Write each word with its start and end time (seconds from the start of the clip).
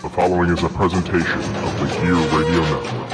The 0.00 0.08
following 0.10 0.50
is 0.50 0.62
a 0.62 0.68
presentation 0.68 1.40
of 1.40 1.80
the 1.80 1.86
Gear 2.00 2.14
Radio 2.14 2.60
Network. 2.62 3.08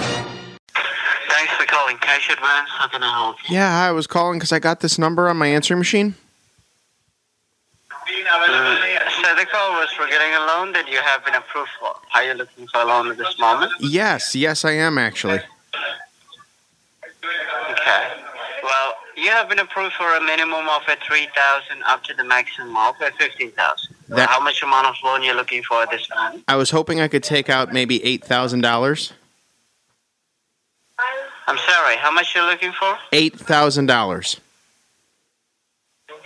Thanks 1.28 1.52
for 1.54 1.64
calling 1.66 1.96
Cash 1.96 2.28
Advance. 2.30 2.68
How 2.70 2.88
can 2.88 3.02
I 3.02 3.10
help 3.10 3.36
you? 3.48 3.56
Yeah, 3.56 3.86
I 3.88 3.90
was 3.92 4.06
calling 4.06 4.38
because 4.38 4.52
I 4.52 4.58
got 4.58 4.80
this 4.80 4.98
number 4.98 5.28
on 5.28 5.38
my 5.38 5.46
answering 5.46 5.78
machine. 5.78 6.14
Uh, 7.90 8.46
so 9.22 9.34
the 9.34 9.46
call 9.46 9.72
was 9.80 9.90
for 9.92 10.06
getting 10.08 10.34
a 10.34 10.40
loan 10.40 10.72
that 10.72 10.86
you 10.90 10.98
have 10.98 11.24
been 11.24 11.34
approved 11.34 11.70
for. 11.80 11.94
Are 12.14 12.22
you 12.22 12.34
looking 12.34 12.66
for 12.66 12.82
a 12.82 12.84
loan 12.84 13.10
at 13.10 13.16
this 13.16 13.38
moment? 13.38 13.72
Yes, 13.80 14.34
yes, 14.34 14.64
I 14.64 14.72
am 14.72 14.98
actually. 14.98 15.40
Okay. 17.70 18.10
You 19.24 19.30
have 19.30 19.48
been 19.48 19.58
approved 19.58 19.94
for 19.94 20.14
a 20.16 20.20
minimum 20.20 20.68
of 20.68 20.82
a 20.86 20.96
three 21.06 21.26
thousand 21.34 21.82
up 21.84 22.04
to 22.04 22.14
the 22.14 22.24
maximum 22.24 22.76
of 22.76 22.94
a 23.00 23.10
fifteen 23.12 23.50
thousand. 23.52 23.94
That- 24.08 24.28
How 24.28 24.38
much 24.38 24.62
amount 24.62 24.86
of 24.86 24.96
loan 25.02 25.22
you're 25.22 25.34
looking 25.34 25.62
for 25.62 25.82
at 25.82 25.90
this 25.90 26.06
moment? 26.14 26.44
I 26.46 26.56
was 26.56 26.70
hoping 26.70 27.00
I 27.00 27.08
could 27.08 27.22
take 27.22 27.48
out 27.48 27.72
maybe 27.72 28.04
eight 28.04 28.22
thousand 28.22 28.60
dollars. 28.60 29.14
I'm 31.46 31.58
sorry. 31.58 31.96
How 31.96 32.10
much 32.10 32.34
you're 32.34 32.46
looking 32.46 32.72
for? 32.72 32.98
Eight 33.12 33.34
thousand 33.38 33.86
dollars. 33.86 34.40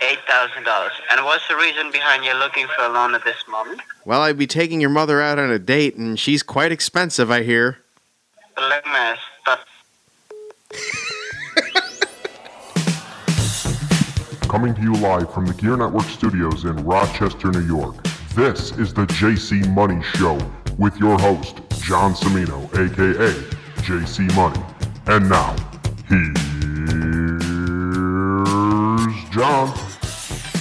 Eight 0.01 0.19
thousand 0.27 0.63
dollars. 0.65 0.91
And 1.09 1.23
what's 1.23 1.47
the 1.47 1.55
reason 1.55 1.91
behind 1.91 2.25
you 2.25 2.33
looking 2.33 2.67
for 2.67 2.83
a 2.83 2.89
loan 2.89 3.15
at 3.15 3.23
this 3.23 3.37
moment? 3.49 3.81
Well, 4.05 4.21
I'd 4.21 4.37
be 4.37 4.47
taking 4.47 4.81
your 4.81 4.89
mother 4.89 5.21
out 5.21 5.39
on 5.39 5.51
a 5.51 5.59
date, 5.59 5.95
and 5.95 6.19
she's 6.19 6.43
quite 6.43 6.71
expensive, 6.73 7.31
I 7.31 7.43
hear. 7.43 7.79
Let 8.57 8.85
me 8.85 8.91
ask. 8.91 9.21
Coming 14.59 14.75
to 14.75 14.81
you 14.81 14.93
live 14.95 15.33
from 15.33 15.45
the 15.45 15.53
Gear 15.53 15.77
Network 15.77 16.03
studios 16.03 16.65
in 16.65 16.75
Rochester, 16.83 17.49
New 17.49 17.61
York. 17.61 18.03
This 18.35 18.77
is 18.77 18.93
the 18.93 19.05
JC 19.05 19.65
Money 19.73 20.03
Show 20.03 20.37
with 20.77 20.97
your 20.97 21.17
host, 21.17 21.61
John 21.81 22.13
Semino, 22.13 22.65
aka 22.73 23.31
JC 23.83 24.27
Money. 24.35 24.61
And 25.07 25.29
now, 25.29 25.55
here's 26.09 26.29
John. 29.29 29.73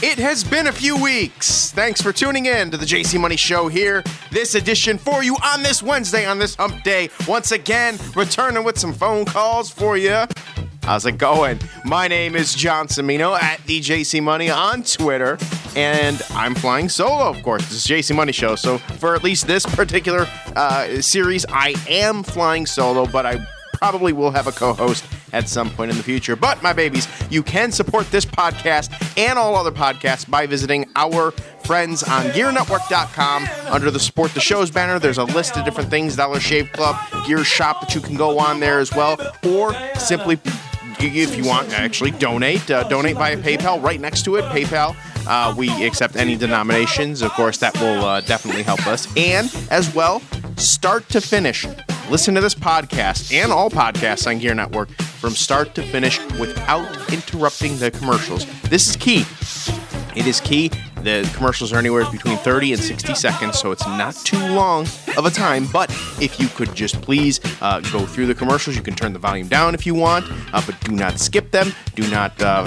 It 0.00 0.16
has 0.20 0.44
been 0.44 0.69
a 0.69 0.72
few 0.72 0.97
weeks. 0.97 1.72
Thanks 1.72 2.00
for 2.00 2.12
tuning 2.12 2.47
in 2.47 2.70
to 2.70 2.76
the 2.76 2.87
JC 2.87 3.19
Money 3.20 3.34
Show 3.34 3.66
here. 3.66 4.04
This 4.31 4.54
edition 4.54 4.97
for 4.97 5.25
you 5.25 5.34
on 5.42 5.64
this 5.64 5.82
Wednesday, 5.82 6.25
on 6.25 6.38
this 6.38 6.54
hump 6.54 6.84
day. 6.84 7.10
Once 7.26 7.50
again, 7.50 7.98
returning 8.14 8.62
with 8.62 8.78
some 8.78 8.92
phone 8.92 9.25
calls 9.25 9.70
for 9.70 9.97
you. 9.97 10.22
How's 10.88 11.04
it 11.04 11.19
going? 11.19 11.60
My 11.84 12.09
name 12.09 12.34
is 12.34 12.54
John 12.54 12.87
Semino 12.87 13.38
at 13.38 13.60
DJC 13.66 14.22
Money 14.22 14.49
on 14.49 14.82
Twitter, 14.82 15.37
and 15.76 16.19
I'm 16.31 16.54
flying 16.54 16.88
solo, 16.88 17.28
of 17.28 17.43
course. 17.43 17.60
This 17.69 17.84
is 17.84 17.87
JC 17.87 18.16
Money 18.16 18.32
Show, 18.32 18.56
so 18.56 18.78
for 18.78 19.15
at 19.15 19.22
least 19.22 19.47
this 19.47 19.66
particular 19.66 20.26
uh, 20.56 21.03
series, 21.03 21.44
I 21.50 21.75
am 21.91 22.22
flying 22.22 22.65
solo, 22.65 23.04
but 23.04 23.26
I 23.26 23.47
probably 23.75 24.15
will 24.15 24.31
have 24.31 24.47
a 24.47 24.50
co-host 24.50 25.04
at 25.34 25.47
some 25.47 25.69
point 25.69 25.91
in 25.91 25.99
the 25.99 26.03
future. 26.03 26.37
But 26.37 26.62
my 26.62 26.72
babies, 26.72 27.06
you 27.28 27.43
can 27.43 27.70
support 27.70 28.10
this 28.10 28.25
podcast 28.25 28.91
and 29.19 29.38
all 29.38 29.56
other 29.56 29.70
podcasts 29.70 30.26
by 30.26 30.47
visiting 30.47 30.87
our 30.97 31.32
friends 31.65 32.03
on 32.03 32.25
gearnetwork.com 32.31 33.47
under 33.70 33.91
the 33.91 34.00
support 34.00 34.32
the 34.32 34.41
shows 34.41 34.70
banner 34.70 34.99
there's 34.99 35.19
a 35.19 35.25
list 35.25 35.55
of 35.59 35.66
different 35.66 35.91
things 35.91 36.16
dollar 36.16 36.41
shave 36.41 36.72
club 36.72 36.97
gear 37.26 37.44
shop 37.44 37.82
that 37.82 37.94
you 37.94 38.00
can 38.00 38.16
go 38.16 38.38
on 38.38 38.59
there 38.59 38.78
as 38.78 38.91
well 38.94 39.19
or 39.44 39.75
simply 39.99 40.38
if 41.00 41.36
you 41.36 41.44
want 41.44 41.72
actually 41.72 42.10
donate. 42.12 42.70
Uh, 42.70 42.84
donate 42.88 43.16
via 43.16 43.36
paypal. 43.36 43.82
Right 43.82 44.00
next 44.00 44.25
to 44.25 44.36
it 44.36 44.44
paypal. 44.47 44.97
Uh, 45.26 45.54
we 45.56 45.84
accept 45.84 46.16
any 46.16 46.36
denominations. 46.36 47.22
Of 47.22 47.32
course 47.32 47.59
that 47.59 47.75
will 47.81 48.04
uh, 48.04 48.20
definitely 48.22 48.62
help 48.62 48.86
us. 48.86 49.06
And 49.16 49.54
as 49.70 49.94
well 49.94 50.22
start 50.56 51.08
to 51.10 51.20
finish. 51.20 51.66
Listen 52.10 52.34
to 52.34 52.41
this 52.41 52.54
podcast 52.54 53.32
and 53.32 53.53
all 53.53 53.70
podcasts 53.70 54.26
on 54.26 54.38
gear 54.38 54.54
network 54.54 54.91
from 54.91 55.32
start 55.32 55.75
to 55.75 55.82
finish 55.82 56.19
without 56.38 57.12
interrupting 57.12 57.76
the 57.78 57.91
commercials. 57.91 58.47
This 58.62 58.88
is 58.88 58.97
key. 58.97 59.25
It 60.16 60.26
is 60.26 60.41
key. 60.41 60.70
The 61.03 61.31
commercials 61.34 61.72
are 61.72 61.78
anywhere 61.78 62.04
between 62.10 62.36
30 62.38 62.72
and 62.72 62.82
60 62.82 63.14
seconds, 63.14 63.59
so 63.59 63.70
it's 63.70 63.86
not 63.86 64.14
too 64.16 64.38
long 64.48 64.86
of 65.16 65.26
a 65.26 65.31
time. 65.31 65.66
But 65.72 65.91
if 66.20 66.41
you 66.41 66.48
could 66.48 66.75
just 66.75 67.00
please 67.03 67.41
uh, 67.62 67.81
go 67.92 68.04
through 68.04 68.26
the 68.26 68.34
commercials, 68.34 68.76
you 68.76 68.82
can 68.82 68.94
turn 68.94 69.12
the 69.12 69.19
volume 69.19 69.48
down 69.48 69.75
if 69.75 69.87
you 69.87 69.94
want, 69.94 70.26
uh, 70.53 70.62
but 70.66 70.78
do 70.81 70.92
not 70.92 71.19
skip 71.20 71.50
them. 71.50 71.72
Do 71.94 72.08
not 72.10 72.41
uh, 72.42 72.64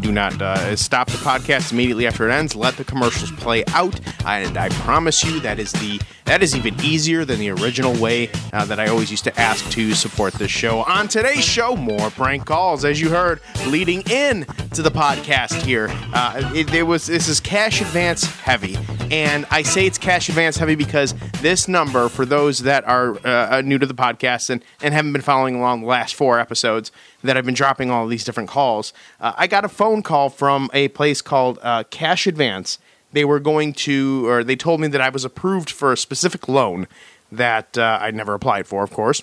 do 0.00 0.12
not 0.12 0.40
uh, 0.40 0.76
stop 0.76 1.08
the 1.08 1.18
podcast 1.18 1.72
immediately 1.72 2.06
after 2.06 2.28
it 2.28 2.32
ends. 2.32 2.56
Let 2.56 2.76
the 2.76 2.84
commercials 2.84 3.30
play 3.32 3.64
out, 3.68 4.00
and 4.26 4.56
I 4.56 4.68
promise 4.70 5.22
you 5.24 5.40
that 5.40 5.58
is 5.58 5.72
the 5.72 6.00
that 6.24 6.42
is 6.42 6.56
even 6.56 6.74
easier 6.82 7.24
than 7.24 7.38
the 7.38 7.50
original 7.50 7.94
way 8.00 8.30
uh, 8.52 8.64
that 8.64 8.80
I 8.80 8.88
always 8.88 9.10
used 9.10 9.24
to 9.24 9.40
ask 9.40 9.68
to 9.72 9.92
support 9.92 10.32
this 10.34 10.50
show. 10.50 10.80
On 10.84 11.06
today's 11.06 11.44
show, 11.44 11.76
more 11.76 12.10
prank 12.10 12.46
calls, 12.46 12.84
as 12.84 12.98
you 12.98 13.10
heard, 13.10 13.40
leading 13.66 14.00
in 14.10 14.46
to 14.72 14.80
the 14.80 14.90
podcast 14.90 15.60
here. 15.62 15.88
Uh, 16.14 16.50
it, 16.54 16.68
there 16.68 16.86
was 16.86 17.06
this 17.06 17.28
is 17.28 17.40
cash 17.40 17.73
advance 17.80 18.24
heavy, 18.24 18.76
and 19.10 19.46
I 19.50 19.62
say 19.62 19.86
it's 19.86 19.98
cash 19.98 20.28
advance 20.28 20.56
heavy 20.56 20.74
because 20.74 21.14
this 21.40 21.68
number, 21.68 22.08
for 22.08 22.24
those 22.24 22.60
that 22.60 22.84
are 22.84 23.18
uh, 23.26 23.60
new 23.62 23.78
to 23.78 23.86
the 23.86 23.94
podcast 23.94 24.50
and 24.50 24.64
and 24.82 24.94
haven't 24.94 25.12
been 25.12 25.22
following 25.22 25.56
along 25.56 25.82
the 25.82 25.86
last 25.86 26.14
four 26.14 26.38
episodes, 26.38 26.92
that 27.22 27.36
I've 27.36 27.44
been 27.44 27.54
dropping 27.54 27.90
all 27.90 28.06
these 28.06 28.24
different 28.24 28.48
calls. 28.48 28.92
Uh, 29.20 29.32
I 29.36 29.46
got 29.46 29.64
a 29.64 29.68
phone 29.68 30.02
call 30.02 30.28
from 30.30 30.70
a 30.72 30.88
place 30.88 31.22
called 31.22 31.58
uh, 31.62 31.84
Cash 31.90 32.26
Advance 32.26 32.78
they 33.14 33.24
were 33.24 33.40
going 33.40 33.72
to, 33.72 34.26
or 34.28 34.44
they 34.44 34.56
told 34.56 34.80
me 34.80 34.88
that 34.88 35.00
I 35.00 35.08
was 35.08 35.24
approved 35.24 35.70
for 35.70 35.92
a 35.92 35.96
specific 35.96 36.48
loan 36.48 36.88
that 37.30 37.78
uh, 37.78 37.98
I 38.00 38.10
never 38.10 38.34
applied 38.34 38.66
for, 38.66 38.82
of 38.82 38.90
course. 38.90 39.22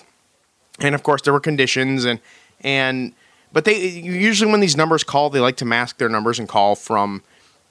And 0.80 0.94
of 0.94 1.02
course, 1.02 1.22
there 1.22 1.32
were 1.32 1.40
conditions 1.40 2.04
and 2.04 2.18
and 2.62 3.12
but 3.52 3.66
they 3.66 3.86
usually 3.86 4.50
when 4.50 4.60
these 4.60 4.76
numbers 4.76 5.04
call, 5.04 5.28
they 5.28 5.40
like 5.40 5.56
to 5.58 5.66
mask 5.66 5.98
their 5.98 6.08
numbers 6.08 6.38
and 6.38 6.48
call 6.48 6.74
from 6.74 7.22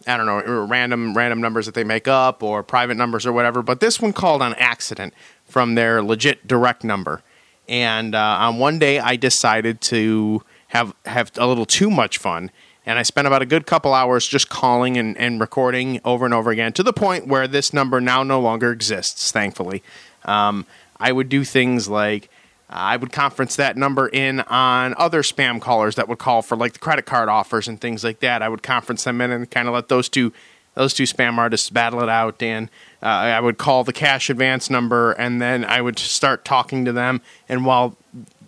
I 0.07 0.17
don't 0.17 0.25
know 0.25 0.65
random 0.65 1.15
random 1.15 1.41
numbers 1.41 1.65
that 1.65 1.75
they 1.75 1.83
make 1.83 2.07
up 2.07 2.43
or 2.43 2.63
private 2.63 2.95
numbers 2.95 3.25
or 3.25 3.33
whatever. 3.33 3.61
But 3.61 3.79
this 3.79 4.01
one 4.01 4.13
called 4.13 4.41
on 4.41 4.53
accident 4.55 5.13
from 5.45 5.75
their 5.75 6.01
legit 6.01 6.47
direct 6.47 6.83
number. 6.83 7.21
And 7.67 8.15
uh, 8.15 8.37
on 8.39 8.57
one 8.57 8.79
day, 8.79 8.99
I 8.99 9.15
decided 9.15 9.81
to 9.81 10.43
have 10.69 10.95
have 11.05 11.31
a 11.37 11.47
little 11.47 11.65
too 11.65 11.89
much 11.89 12.17
fun 12.17 12.51
and 12.85 12.97
I 12.97 13.03
spent 13.03 13.27
about 13.27 13.41
a 13.41 13.45
good 13.45 13.67
couple 13.67 13.93
hours 13.93 14.27
just 14.27 14.49
calling 14.49 14.97
and, 14.97 15.15
and 15.17 15.39
recording 15.39 15.99
over 16.03 16.25
and 16.25 16.33
over 16.33 16.49
again 16.49 16.73
to 16.73 16.83
the 16.83 16.93
point 16.93 17.27
where 17.27 17.47
this 17.47 17.73
number 17.73 18.01
now 18.01 18.23
no 18.23 18.39
longer 18.39 18.71
exists, 18.71 19.31
thankfully. 19.31 19.83
Um, 20.25 20.65
I 20.99 21.11
would 21.11 21.29
do 21.29 21.43
things 21.43 21.87
like 21.87 22.29
I 22.71 22.95
would 22.95 23.11
conference 23.11 23.57
that 23.57 23.75
number 23.75 24.07
in 24.07 24.39
on 24.41 24.95
other 24.97 25.23
spam 25.23 25.61
callers 25.61 25.95
that 25.95 26.07
would 26.07 26.19
call 26.19 26.41
for 26.41 26.55
like 26.55 26.73
the 26.73 26.79
credit 26.79 27.05
card 27.05 27.29
offers 27.29 27.67
and 27.67 27.79
things 27.79 28.03
like 28.03 28.19
that. 28.21 28.41
I 28.41 28.49
would 28.49 28.63
conference 28.63 29.03
them 29.03 29.19
in 29.21 29.31
and 29.31 29.49
kind 29.49 29.67
of 29.67 29.73
let 29.73 29.89
those 29.89 30.09
two 30.09 30.31
those 30.73 30.93
two 30.93 31.03
spam 31.03 31.37
artists 31.37 31.69
battle 31.69 32.01
it 32.01 32.07
out 32.07 32.41
and 32.41 32.69
uh, 33.03 33.07
I 33.07 33.41
would 33.41 33.57
call 33.57 33.83
the 33.83 33.91
cash 33.91 34.29
advance 34.29 34.69
number 34.69 35.11
and 35.11 35.41
then 35.41 35.65
I 35.65 35.81
would 35.81 35.99
start 35.99 36.45
talking 36.45 36.85
to 36.85 36.93
them 36.93 37.21
and 37.49 37.65
while 37.65 37.97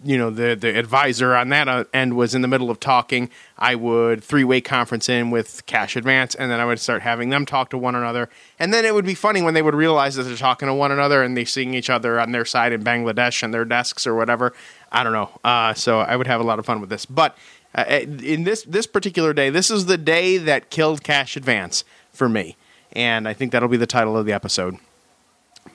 you 0.03 0.17
know 0.17 0.29
the 0.29 0.55
the 0.55 0.77
advisor 0.77 1.35
on 1.35 1.50
that 1.50 1.67
uh, 1.67 1.85
end 1.94 2.15
was 2.15 2.35
in 2.35 2.41
the 2.41 2.47
middle 2.47 2.69
of 2.69 2.79
talking, 2.79 3.29
I 3.57 3.75
would 3.75 4.23
three 4.23 4.44
way 4.44 4.61
conference 4.61 5.09
in 5.09 5.31
with 5.31 5.65
Cash 5.65 5.95
Advance, 5.95 6.35
and 6.35 6.51
then 6.51 6.59
I 6.59 6.65
would 6.65 6.79
start 6.79 7.01
having 7.01 7.29
them 7.29 7.45
talk 7.45 7.69
to 7.71 7.77
one 7.77 7.95
another, 7.95 8.29
and 8.59 8.73
then 8.73 8.85
it 8.85 8.94
would 8.94 9.05
be 9.05 9.15
funny 9.15 9.41
when 9.41 9.53
they 9.53 9.61
would 9.61 9.75
realize 9.75 10.15
that 10.15 10.23
they're 10.23 10.35
talking 10.35 10.67
to 10.67 10.73
one 10.73 10.91
another 10.91 11.23
and 11.23 11.35
they're 11.35 11.45
seeing 11.45 11.73
each 11.73 11.89
other 11.89 12.19
on 12.19 12.31
their 12.31 12.45
side 12.45 12.73
in 12.73 12.83
Bangladesh 12.83 13.44
and 13.44 13.53
their 13.53 13.65
desks 13.65 14.05
or 14.05 14.15
whatever. 14.15 14.53
I 14.91 15.03
don't 15.03 15.13
know. 15.13 15.39
Uh, 15.44 15.73
so 15.73 16.00
I 16.00 16.15
would 16.15 16.27
have 16.27 16.41
a 16.41 16.44
lot 16.44 16.59
of 16.59 16.65
fun 16.65 16.81
with 16.81 16.89
this, 16.89 17.05
but. 17.05 17.38
Uh, 17.75 18.01
in 18.21 18.44
this 18.44 18.61
this 18.65 18.85
particular 18.85 19.33
day, 19.33 19.50
this 19.50 19.71
is 19.71 19.88
the 19.88 19.97
day 19.97 20.38
that 20.38 20.69
killed 20.69 21.03
Cash 21.03 21.35
Advance 21.35 21.83
for 22.11 22.29
me, 22.29 22.55
and 22.91 23.27
I 23.27 23.33
think 23.33 23.51
that'll 23.51 23.67
be 23.67 23.77
the 23.77 23.88
title 23.88 24.15
of 24.15 24.27
the 24.27 24.31
episode. 24.31 24.77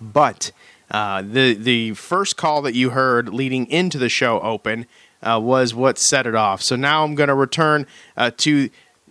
But 0.00 0.52
uh, 0.90 1.22
the 1.22 1.54
the 1.54 1.94
first 1.94 2.36
call 2.36 2.62
that 2.62 2.74
you 2.74 2.90
heard 2.90 3.28
leading 3.28 3.66
into 3.66 3.98
the 3.98 4.08
show 4.08 4.40
open 4.40 4.86
uh, 5.22 5.40
was 5.42 5.74
what 5.74 5.98
set 5.98 6.26
it 6.26 6.34
off. 6.34 6.62
So 6.62 6.76
now 6.76 7.04
I'm 7.04 7.14
going 7.14 7.28
to 7.28 7.34
return 7.34 7.86
uh, 8.16 8.30
to 8.38 8.70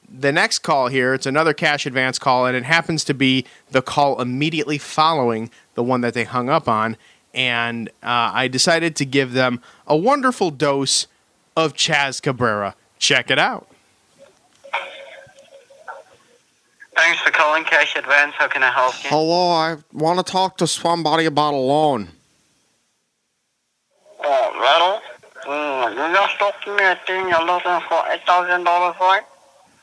the 0.09 0.31
next 0.31 0.59
call 0.59 0.87
here. 0.87 1.13
It's 1.13 1.25
another 1.25 1.53
cash 1.53 1.85
advance 1.85 2.17
call, 2.17 2.45
and 2.45 2.55
it 2.55 2.63
happens 2.63 3.03
to 3.05 3.13
be 3.13 3.45
the 3.71 3.81
call 3.81 4.21
immediately 4.21 4.77
following 4.77 5.51
the 5.75 5.83
one 5.83 6.01
that 6.01 6.13
they 6.13 6.23
hung 6.23 6.49
up 6.49 6.67
on. 6.67 6.97
And 7.33 7.89
uh, 8.01 8.31
I 8.33 8.47
decided 8.47 8.95
to 8.95 9.05
give 9.05 9.33
them 9.33 9.61
a 9.85 9.95
wonderful 9.95 10.49
dose 10.49 11.07
of 11.55 11.73
Chaz 11.73 12.21
Cabrera. 12.21 12.75
Check 12.97 13.29
it 13.29 13.37
out. 13.37 13.69
Thanks 16.97 17.21
for 17.21 17.29
calling 17.29 17.63
Cash 17.63 17.95
Advance. 17.95 18.33
How 18.37 18.47
can 18.47 18.63
I 18.63 18.71
help 18.71 18.95
you? 19.03 19.09
Hello, 19.11 19.51
I 19.51 19.77
want 19.93 20.17
to 20.17 20.29
talk 20.29 20.57
to 20.57 20.67
somebody 20.67 21.25
about 21.25 21.53
a 21.53 21.57
loan. 21.57 22.09
Oh, 24.23 24.51
Rattle? 24.59 25.01
Mm, 25.45 25.91
you 26.09 26.15
just 26.15 26.39
talked 26.39 26.63
to 26.65 26.71
me. 26.75 26.83
I 26.83 26.95
think 27.05 27.29
you're 27.29 27.45
looking 27.45 27.79
for 27.87 28.01
$8,000, 28.03 28.99
right? 28.99 29.21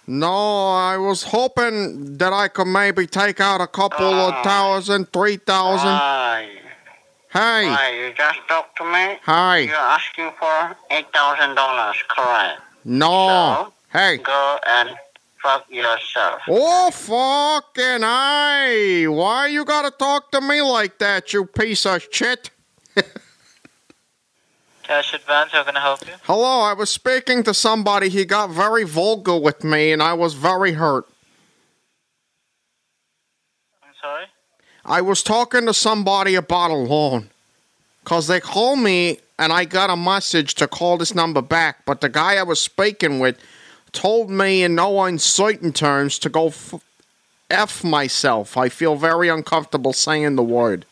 No, 0.08 0.68
I 0.72 0.98
was 0.98 1.22
hoping 1.22 2.18
that 2.18 2.32
I 2.32 2.48
could 2.48 2.66
maybe 2.66 3.06
take 3.06 3.40
out 3.40 3.60
a 3.60 3.66
couple 3.68 4.04
of 4.04 4.44
thousand, 4.44 5.10
three 5.12 5.36
thousand. 5.38 5.88
Hi. 5.88 6.48
Hey, 7.32 7.66
Hi, 7.68 7.90
you 8.08 8.12
just 8.14 8.38
talked 8.46 8.76
to 8.78 8.84
me? 8.84 9.18
hi. 9.22 9.58
You're 9.58 9.74
asking 9.76 10.30
for 10.38 10.76
$8,000, 10.90 11.94
correct? 12.08 12.60
No. 12.84 13.72
Hey. 13.92 14.18
Go 14.18 14.58
and 14.68 14.90
fuck 15.44 15.70
yourself. 15.70 16.40
Oh, 16.48 16.90
fucking 16.90 18.02
I. 18.02 19.04
Why 19.08 19.48
you 19.48 19.64
gotta 19.64 19.90
talk 19.90 20.32
to 20.32 20.40
me 20.40 20.62
like 20.62 20.98
that, 20.98 21.32
you 21.32 21.44
piece 21.44 21.84
of 21.84 22.06
shit? 22.10 22.50
Cash 24.82 25.14
Advance, 25.14 25.52
how 25.52 25.62
can 25.62 25.76
I 25.76 25.80
help 25.80 26.06
you? 26.06 26.12
Hello, 26.24 26.60
I 26.60 26.72
was 26.74 26.90
speaking 26.90 27.42
to 27.44 27.54
somebody. 27.54 28.08
He 28.08 28.24
got 28.24 28.50
very 28.50 28.84
vulgar 28.84 29.38
with 29.38 29.64
me, 29.64 29.92
and 29.92 30.02
I 30.02 30.12
was 30.12 30.34
very 30.34 30.72
hurt. 30.72 31.06
I'm 33.82 33.94
sorry? 34.00 34.26
I 34.84 35.00
was 35.00 35.22
talking 35.22 35.64
to 35.66 35.72
somebody 35.72 36.34
about 36.34 36.70
a 36.70 36.74
loan. 36.74 37.30
Because 38.02 38.26
they 38.26 38.40
called 38.40 38.80
me, 38.80 39.20
and 39.38 39.54
I 39.54 39.64
got 39.64 39.88
a 39.88 39.96
message 39.96 40.54
to 40.56 40.68
call 40.68 40.98
this 40.98 41.14
number 41.14 41.40
back, 41.40 41.86
but 41.86 42.02
the 42.02 42.10
guy 42.10 42.36
I 42.36 42.42
was 42.42 42.60
speaking 42.60 43.18
with 43.18 43.38
told 43.94 44.28
me 44.28 44.62
in 44.62 44.74
no 44.74 45.02
uncertain 45.04 45.72
terms 45.72 46.18
to 46.18 46.28
go 46.28 46.48
f- 46.48 46.74
F 47.50 47.84
myself. 47.84 48.56
I 48.56 48.68
feel 48.68 48.96
very 48.96 49.28
uncomfortable 49.28 49.92
saying 49.92 50.36
the 50.36 50.42
word. 50.42 50.84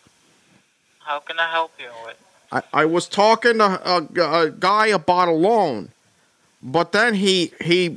How 1.00 1.18
can 1.18 1.38
I 1.38 1.50
help 1.50 1.72
you 1.78 1.88
with? 2.06 2.16
I, 2.52 2.82
I 2.82 2.84
was 2.84 3.08
talking 3.08 3.58
to 3.58 3.64
a, 3.64 4.44
a 4.44 4.50
guy 4.50 4.86
about 4.86 5.28
a 5.28 5.32
loan, 5.32 5.90
but 6.62 6.92
then 6.92 7.14
he 7.14 7.52
he 7.60 7.96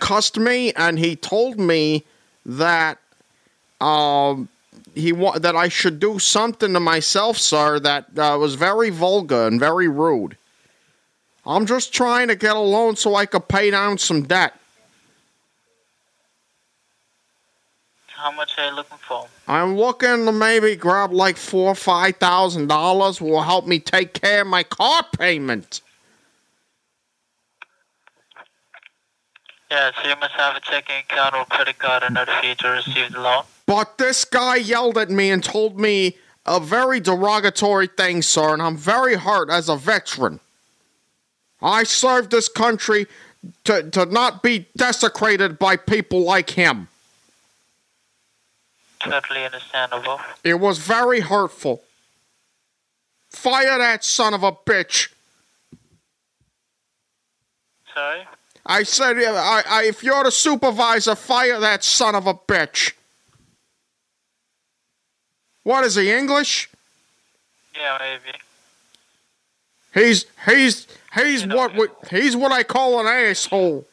cussed 0.00 0.38
me 0.38 0.72
and 0.72 0.98
he 0.98 1.14
told 1.14 1.58
me 1.58 2.04
that 2.46 2.98
um 3.80 4.48
he 4.94 5.12
wa- 5.12 5.38
that 5.38 5.54
I 5.54 5.68
should 5.68 6.00
do 6.00 6.18
something 6.18 6.72
to 6.72 6.80
myself, 6.80 7.38
sir, 7.38 7.78
that 7.80 8.18
uh, 8.18 8.36
was 8.40 8.54
very 8.54 8.90
vulgar 8.90 9.46
and 9.46 9.60
very 9.60 9.88
rude. 9.88 10.36
I'm 11.48 11.64
just 11.64 11.94
trying 11.94 12.28
to 12.28 12.36
get 12.36 12.56
a 12.56 12.60
loan 12.60 12.96
so 12.96 13.14
I 13.14 13.24
could 13.24 13.48
pay 13.48 13.70
down 13.70 13.96
some 13.96 14.24
debt. 14.24 14.54
How 18.06 18.30
much 18.32 18.58
are 18.58 18.68
you 18.68 18.76
looking 18.76 18.98
for? 18.98 19.26
I'm 19.46 19.74
looking 19.76 20.26
to 20.26 20.32
maybe 20.32 20.76
grab 20.76 21.10
like 21.10 21.38
four 21.38 21.70
or 21.70 21.74
five 21.74 22.16
thousand 22.16 22.66
dollars 22.66 23.20
will 23.20 23.40
help 23.40 23.66
me 23.66 23.78
take 23.78 24.12
care 24.12 24.42
of 24.42 24.46
my 24.46 24.62
car 24.62 25.06
payment. 25.18 25.80
Yeah, 29.70 29.90
so 30.02 30.08
you 30.08 30.16
must 30.16 30.32
have 30.32 30.56
a 30.56 30.60
checking 30.60 30.96
account 30.96 31.34
or 31.34 31.46
credit 31.46 31.78
card 31.78 32.02
in 32.02 32.18
order 32.18 32.32
for 32.40 32.46
you 32.46 32.54
to 32.56 32.68
receive 32.68 33.12
the 33.12 33.20
loan. 33.20 33.44
But 33.64 33.96
this 33.96 34.24
guy 34.26 34.56
yelled 34.56 34.98
at 34.98 35.10
me 35.10 35.30
and 35.30 35.42
told 35.42 35.80
me 35.80 36.18
a 36.44 36.60
very 36.60 37.00
derogatory 37.00 37.86
thing, 37.86 38.20
sir, 38.20 38.52
and 38.52 38.60
I'm 38.60 38.76
very 38.76 39.14
hurt 39.14 39.48
as 39.48 39.68
a 39.70 39.76
veteran. 39.76 40.40
I 41.60 41.82
served 41.84 42.30
this 42.30 42.48
country 42.48 43.06
to, 43.64 43.90
to 43.90 44.06
not 44.06 44.42
be 44.42 44.66
desecrated 44.76 45.58
by 45.58 45.76
people 45.76 46.22
like 46.22 46.50
him. 46.50 46.88
Totally 49.00 49.44
understandable. 49.44 50.20
It 50.42 50.54
was 50.54 50.78
very 50.78 51.20
hurtful. 51.20 51.82
Fire 53.30 53.78
that 53.78 54.04
son 54.04 54.34
of 54.34 54.42
a 54.42 54.52
bitch. 54.52 55.08
Sorry? 57.94 58.26
I 58.66 58.82
said, 58.82 59.16
I, 59.18 59.62
I, 59.66 59.84
if 59.84 60.02
you're 60.02 60.24
the 60.24 60.30
supervisor, 60.30 61.14
fire 61.14 61.60
that 61.60 61.84
son 61.84 62.14
of 62.14 62.26
a 62.26 62.34
bitch. 62.34 62.92
What 65.62 65.84
is 65.84 65.94
he, 65.94 66.10
English? 66.10 66.68
Yeah, 67.76 67.98
maybe. 68.00 68.38
He's 69.94 70.26
he's 70.46 70.86
he's 71.14 71.46
what 71.46 71.74
we, 71.74 71.86
he's 72.10 72.36
what 72.36 72.52
I 72.52 72.62
call 72.62 73.00
an 73.00 73.06
asshole. 73.06 73.86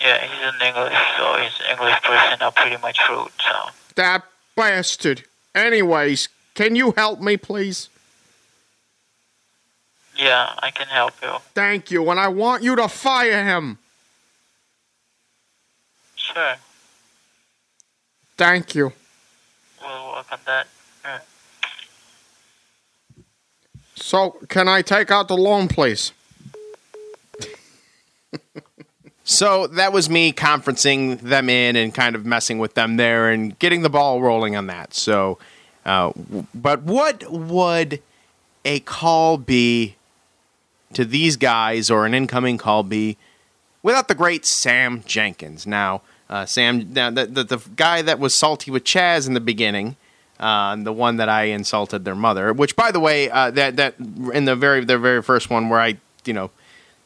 Yeah, 0.00 0.20
he's 0.26 0.54
an 0.54 0.66
English, 0.66 0.98
so 1.16 1.36
he's 1.38 1.60
an 1.60 1.72
English 1.72 2.02
person 2.02 2.42
are 2.42 2.52
pretty 2.52 2.76
much 2.76 2.98
rude, 3.08 3.30
so. 3.40 3.70
That 3.94 4.24
bastard. 4.54 5.24
Anyways, 5.54 6.28
can 6.54 6.76
you 6.76 6.92
help 6.92 7.20
me, 7.20 7.36
please? 7.36 7.88
Yeah, 10.16 10.52
I 10.58 10.70
can 10.70 10.86
help 10.86 11.14
you. 11.22 11.36
Thank 11.54 11.90
you, 11.90 12.10
and 12.10 12.20
I 12.20 12.28
want 12.28 12.62
you 12.62 12.76
to 12.76 12.88
fire 12.88 13.44
him. 13.44 13.78
Sure, 16.14 16.56
Thank 18.36 18.74
you. 18.74 18.92
we'll 19.80 20.12
work 20.12 20.26
on 20.30 20.38
that. 20.46 20.66
Yeah. 21.04 21.18
So, 23.96 24.36
can 24.48 24.68
I 24.68 24.82
take 24.82 25.10
out 25.10 25.26
the 25.26 25.36
loan, 25.36 25.68
please? 25.68 26.12
So 29.28 29.66
that 29.66 29.92
was 29.92 30.08
me 30.08 30.32
conferencing 30.32 31.18
them 31.18 31.48
in 31.48 31.74
and 31.74 31.92
kind 31.92 32.14
of 32.14 32.24
messing 32.24 32.60
with 32.60 32.74
them 32.74 32.96
there 32.96 33.28
and 33.28 33.58
getting 33.58 33.82
the 33.82 33.90
ball 33.90 34.22
rolling 34.22 34.54
on 34.54 34.68
that. 34.68 34.94
So, 34.94 35.38
uh, 35.84 36.12
but 36.54 36.84
what 36.84 37.28
would 37.28 38.00
a 38.64 38.78
call 38.80 39.36
be 39.36 39.96
to 40.92 41.04
these 41.04 41.36
guys 41.36 41.90
or 41.90 42.06
an 42.06 42.14
incoming 42.14 42.56
call 42.56 42.84
be 42.84 43.16
without 43.82 44.06
the 44.06 44.14
great 44.14 44.46
Sam 44.46 45.02
Jenkins? 45.06 45.66
Now, 45.66 46.02
uh, 46.30 46.46
Sam, 46.46 46.92
now 46.92 47.10
the, 47.10 47.26
the, 47.26 47.42
the 47.42 47.58
guy 47.74 48.02
that 48.02 48.20
was 48.20 48.32
salty 48.32 48.70
with 48.70 48.84
Chaz 48.84 49.26
in 49.26 49.34
the 49.34 49.40
beginning, 49.40 49.96
uh, 50.38 50.76
the 50.76 50.92
one 50.92 51.16
that 51.16 51.28
I 51.28 51.44
insulted 51.44 52.04
their 52.04 52.14
mother, 52.14 52.52
which 52.52 52.76
by 52.76 52.90
the 52.90 53.00
way, 53.00 53.30
uh, 53.30 53.50
that 53.52 53.76
that 53.76 53.94
in 53.98 54.44
the 54.44 54.56
very 54.56 54.84
the 54.84 54.98
very 54.98 55.22
first 55.22 55.50
one 55.50 55.68
where 55.68 55.80
I 55.80 55.98
you 56.24 56.32
know 56.32 56.50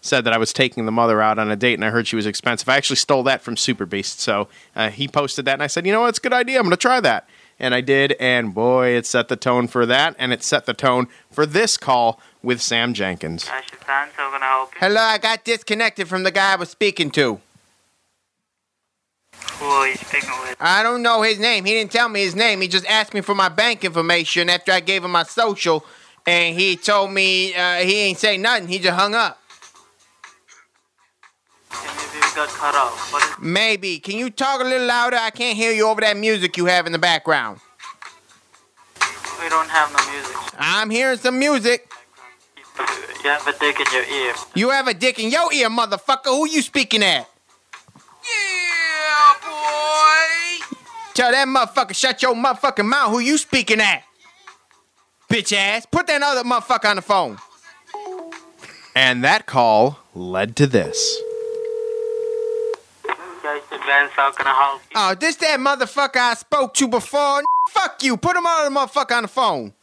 said 0.00 0.24
that 0.24 0.32
I 0.32 0.38
was 0.38 0.52
taking 0.52 0.86
the 0.86 0.92
mother 0.92 1.20
out 1.20 1.38
on 1.38 1.50
a 1.50 1.56
date 1.56 1.74
and 1.74 1.84
I 1.84 1.90
heard 1.90 2.06
she 2.06 2.16
was 2.16 2.26
expensive. 2.26 2.68
I 2.68 2.76
actually 2.76 2.96
stole 2.96 3.22
that 3.24 3.42
from 3.42 3.56
Super 3.56 3.86
Beast. 3.86 4.20
So 4.20 4.48
uh, 4.74 4.90
he 4.90 5.08
posted 5.08 5.44
that 5.44 5.54
and 5.54 5.62
I 5.62 5.66
said, 5.66 5.86
you 5.86 5.92
know 5.92 6.00
what, 6.00 6.08
it's 6.08 6.18
a 6.18 6.22
good 6.22 6.32
idea. 6.32 6.58
I'm 6.58 6.64
going 6.64 6.70
to 6.70 6.76
try 6.76 7.00
that. 7.00 7.28
And 7.58 7.74
I 7.74 7.82
did. 7.82 8.16
And 8.18 8.54
boy, 8.54 8.88
it 8.88 9.04
set 9.04 9.28
the 9.28 9.36
tone 9.36 9.68
for 9.68 9.84
that. 9.84 10.16
And 10.18 10.32
it 10.32 10.42
set 10.42 10.64
the 10.64 10.72
tone 10.72 11.08
for 11.30 11.44
this 11.44 11.76
call 11.76 12.18
with 12.42 12.62
Sam 12.62 12.94
Jenkins. 12.94 13.44
Cash 13.44 13.72
Advance, 13.74 14.12
how 14.14 14.32
can 14.32 14.42
I 14.42 14.46
help 14.46 14.74
you? 14.74 14.80
Hello, 14.80 15.00
I 15.00 15.18
got 15.18 15.44
disconnected 15.44 16.08
from 16.08 16.22
the 16.22 16.30
guy 16.30 16.54
I 16.54 16.56
was 16.56 16.70
speaking 16.70 17.10
to. 17.12 17.40
Who 19.60 19.66
are 19.66 19.88
you 19.88 19.92
with? 19.92 20.56
I 20.58 20.82
don't 20.82 21.02
know 21.02 21.20
his 21.20 21.38
name. 21.38 21.66
He 21.66 21.72
didn't 21.72 21.92
tell 21.92 22.08
me 22.08 22.22
his 22.22 22.34
name. 22.34 22.62
He 22.62 22.68
just 22.68 22.86
asked 22.86 23.12
me 23.12 23.20
for 23.20 23.34
my 23.34 23.50
bank 23.50 23.84
information 23.84 24.48
after 24.48 24.72
I 24.72 24.80
gave 24.80 25.04
him 25.04 25.10
my 25.10 25.24
social, 25.24 25.84
and 26.26 26.58
he 26.58 26.76
told 26.76 27.12
me 27.12 27.54
uh, 27.54 27.76
he 27.76 28.00
ain't 28.00 28.18
say 28.18 28.38
nothing. 28.38 28.68
He 28.68 28.78
just 28.78 28.98
hung 28.98 29.14
up. 29.14 29.38
Maybe 31.70 32.14
we 32.14 32.34
got 32.34 32.48
cut 32.48 32.74
off. 32.74 33.12
What 33.12 33.22
is 33.22 33.30
Maybe. 33.38 33.98
Can 33.98 34.16
you 34.16 34.30
talk 34.30 34.62
a 34.62 34.64
little 34.64 34.86
louder? 34.86 35.18
I 35.18 35.28
can't 35.28 35.58
hear 35.58 35.72
you 35.72 35.86
over 35.88 36.00
that 36.00 36.16
music 36.16 36.56
you 36.56 36.64
have 36.64 36.86
in 36.86 36.92
the 36.92 36.98
background. 36.98 37.60
we 39.42 39.48
don't 39.50 39.68
have 39.68 39.92
no 39.92 40.10
music. 40.10 40.36
I'm 40.58 40.88
hearing 40.88 41.18
some 41.18 41.38
music. 41.38 41.86
You 43.22 43.28
have 43.28 43.46
a 43.46 43.52
dick 43.58 43.78
in 43.78 43.86
your 43.92 44.04
ear. 44.04 44.34
You 44.54 44.70
have 44.70 44.88
a 44.88 44.94
dick 44.94 45.18
in 45.18 45.30
your 45.30 45.52
ear, 45.52 45.68
motherfucker. 45.68 46.28
Who 46.28 46.48
you 46.48 46.62
speaking 46.62 47.02
at? 47.02 47.29
Boy. 49.70 50.76
Tell 51.14 51.32
that 51.32 51.46
motherfucker 51.48 51.94
shut 51.94 52.22
your 52.22 52.34
motherfucking 52.34 52.84
mouth. 52.86 53.10
Who 53.10 53.18
you 53.20 53.38
speaking 53.38 53.80
at? 53.80 54.02
Bitch 55.28 55.52
ass. 55.56 55.86
Put 55.86 56.06
that 56.08 56.22
other 56.22 56.42
motherfucker 56.42 56.90
on 56.90 56.96
the 56.96 57.02
phone. 57.02 57.38
And 58.94 59.22
that 59.24 59.46
call 59.46 59.98
led 60.14 60.56
to 60.56 60.66
this. 60.66 61.18
Oh, 64.94 65.14
this 65.18 65.36
that 65.36 65.58
motherfucker 65.58 66.16
I 66.16 66.34
spoke 66.34 66.74
to 66.74 66.88
before. 66.88 67.42
Fuck 67.70 68.02
you. 68.02 68.16
Put 68.16 68.36
him 68.36 68.46
other 68.46 68.70
motherfucker 68.70 69.16
on 69.16 69.22
the 69.22 69.28
phone. 69.28 69.74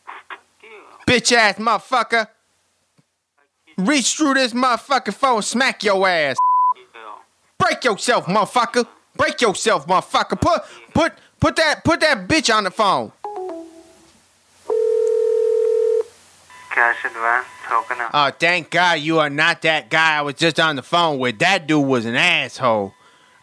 Bitch 1.08 1.32
ass 1.32 1.56
motherfucker. 1.56 2.27
Reach 3.77 4.15
through 4.17 4.34
this 4.34 4.53
motherfucking 4.53 5.13
phone, 5.13 5.41
smack 5.41 5.84
your 5.84 6.08
ass. 6.08 6.36
Break 7.60 7.84
yourself, 7.84 8.25
motherfucker. 8.25 8.88
Break 9.18 9.42
yourself, 9.42 9.88
motherfucker. 9.88 10.40
Put 10.40 10.62
put 10.94 11.14
put 11.40 11.56
that 11.58 11.84
put 11.84 12.00
that 12.02 12.28
bitch 12.28 12.54
on 12.54 12.64
the 12.64 12.72
phone. 12.72 13.12
Cash 16.70 17.06
advance, 17.06 17.48
Oh, 18.14 18.32
thank 18.38 18.70
God 18.70 19.00
you 19.00 19.20
are 19.20 19.32
not 19.32 19.64
that 19.64 19.90
guy 19.90 20.18
I 20.18 20.22
was 20.22 20.36
just 20.36 20.60
on 20.60 20.76
the 20.76 20.84
phone 20.84 21.18
with. 21.18 21.40
That 21.40 21.66
dude 21.66 21.86
was 21.86 22.06
an 22.06 22.16
asshole. 22.16 22.94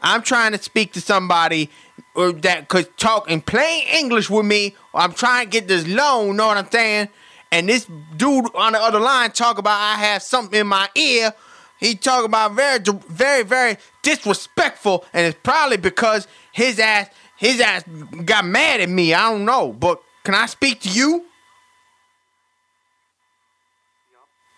I'm 0.01 0.23
trying 0.23 0.53
to 0.53 0.63
speak 0.63 0.93
to 0.93 1.01
somebody 1.01 1.69
uh, 2.15 2.33
that 2.43 2.69
could 2.69 2.97
talk 2.97 3.29
in 3.29 3.41
plain 3.41 3.87
English 3.89 4.31
with 4.31 4.47
me. 4.47 4.77
I'm 4.95 5.13
trying 5.13 5.47
to 5.47 5.51
get 5.51 5.67
this 5.67 5.87
loan, 5.87 6.37
know 6.37 6.47
what 6.47 6.59
I'm 6.59 6.71
saying? 6.71 7.09
And 7.51 7.69
this 7.69 7.87
dude 8.17 8.55
on 8.55 8.73
the 8.73 8.81
other 8.81 9.01
line 9.01 9.33
talk 9.33 9.59
about 9.59 9.81
I 9.81 9.97
have 9.97 10.23
something 10.23 10.61
in 10.61 10.67
my 10.67 10.89
ear. 10.95 11.33
He 11.79 11.95
talk 11.95 12.25
about 12.25 12.53
very, 12.53 12.79
very, 13.09 13.43
very 13.43 13.77
disrespectful, 14.03 15.05
and 15.13 15.27
it's 15.27 15.39
probably 15.43 15.77
because 15.77 16.27
his 16.53 16.79
ass, 16.79 17.09
his 17.37 17.61
ass 17.61 17.85
got 18.25 18.45
mad 18.45 18.81
at 18.81 18.89
me. 18.89 19.13
I 19.13 19.31
don't 19.31 19.45
know, 19.45 19.73
but 19.73 20.03
can 20.25 20.35
I 20.35 20.47
speak 20.47 20.81
to 20.83 20.89
you? 20.89 21.27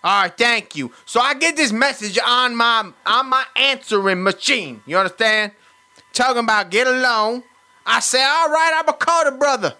All 0.04 0.22
right, 0.22 0.38
thank 0.38 0.76
you. 0.76 0.92
So 1.04 1.18
I 1.18 1.34
get 1.34 1.56
this 1.56 1.72
message 1.72 2.16
on 2.24 2.54
my 2.54 2.92
on 3.04 3.28
my 3.28 3.44
answering 3.56 4.22
machine. 4.22 4.80
You 4.86 4.98
understand? 4.98 5.50
Talking 6.12 6.44
about 6.44 6.70
get 6.70 6.86
a 6.86 6.92
loan. 6.92 7.42
I 7.84 8.00
say, 8.00 8.22
all 8.22 8.50
right, 8.50 8.72
I'ma 8.76 8.92
call 8.92 9.24
the 9.24 9.32
brother. 9.32 9.74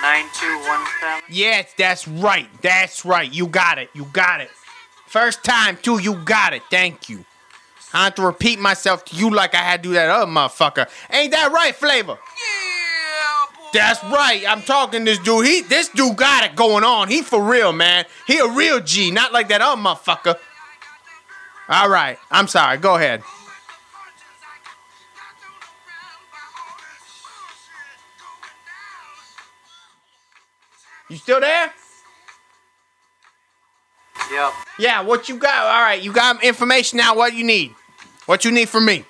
9217? 0.02 1.24
Yes, 1.30 1.72
that's 1.78 2.08
right. 2.08 2.50
That's 2.64 3.06
right. 3.06 3.32
You 3.32 3.46
got 3.48 3.78
it. 3.78 3.92
You 3.94 4.06
got 4.06 4.42
it. 4.42 4.50
First 5.08 5.44
time, 5.44 5.78
too. 5.78 6.00
You 6.00 6.16
got 6.16 6.54
it. 6.54 6.64
Thank 6.70 7.10
you. 7.10 7.26
I 7.94 8.06
have 8.06 8.16
to 8.16 8.24
repeat 8.24 8.60
myself 8.60 9.06
to 9.06 9.16
you 9.16 9.30
like 9.30 9.56
I 9.56 9.60
had 9.60 9.82
to 9.82 9.90
do 9.90 9.94
that 9.94 10.10
other 10.10 10.30
motherfucker. 10.30 10.90
Ain't 11.12 11.32
that 11.32 11.52
right, 11.54 11.74
Flavor? 11.74 12.18
Yeah, 12.18 13.46
boy. 13.58 13.70
That's 13.74 14.04
right. 14.04 14.44
I'm 14.48 14.62
talking 14.64 15.06
this 15.06 15.20
dude. 15.20 15.46
He, 15.46 15.62
this 15.62 15.88
dude 15.90 16.18
got 16.18 16.44
it 16.44 16.56
going 16.58 16.84
on. 16.84 17.08
He 17.08 17.22
for 17.22 17.42
real, 17.42 17.72
man. 17.72 18.06
He 18.28 18.40
a 18.40 18.48
real 18.50 18.82
G, 18.82 19.12
not 19.12 19.32
like 19.32 19.48
that 19.48 19.62
other 19.62 19.82
motherfucker. 19.82 20.36
All 21.70 21.90
right. 21.90 22.18
I'm 22.30 22.48
sorry. 22.48 22.78
Go 22.78 22.96
ahead. 22.96 23.24
You 31.10 31.18
still 31.18 31.40
there? 31.40 31.72
Yep. 34.32 34.54
Yeah, 34.80 35.02
what 35.02 35.30
you 35.30 35.38
got? 35.38 35.66
All 35.66 35.82
right, 35.82 36.02
you 36.02 36.12
got 36.12 36.44
information 36.44 36.98
now. 36.98 37.16
What 37.16 37.34
you 37.34 37.44
need? 37.44 37.74
What 38.26 38.44
you 38.44 38.52
need 38.52 38.70
from 38.70 38.86
me? 38.86 39.06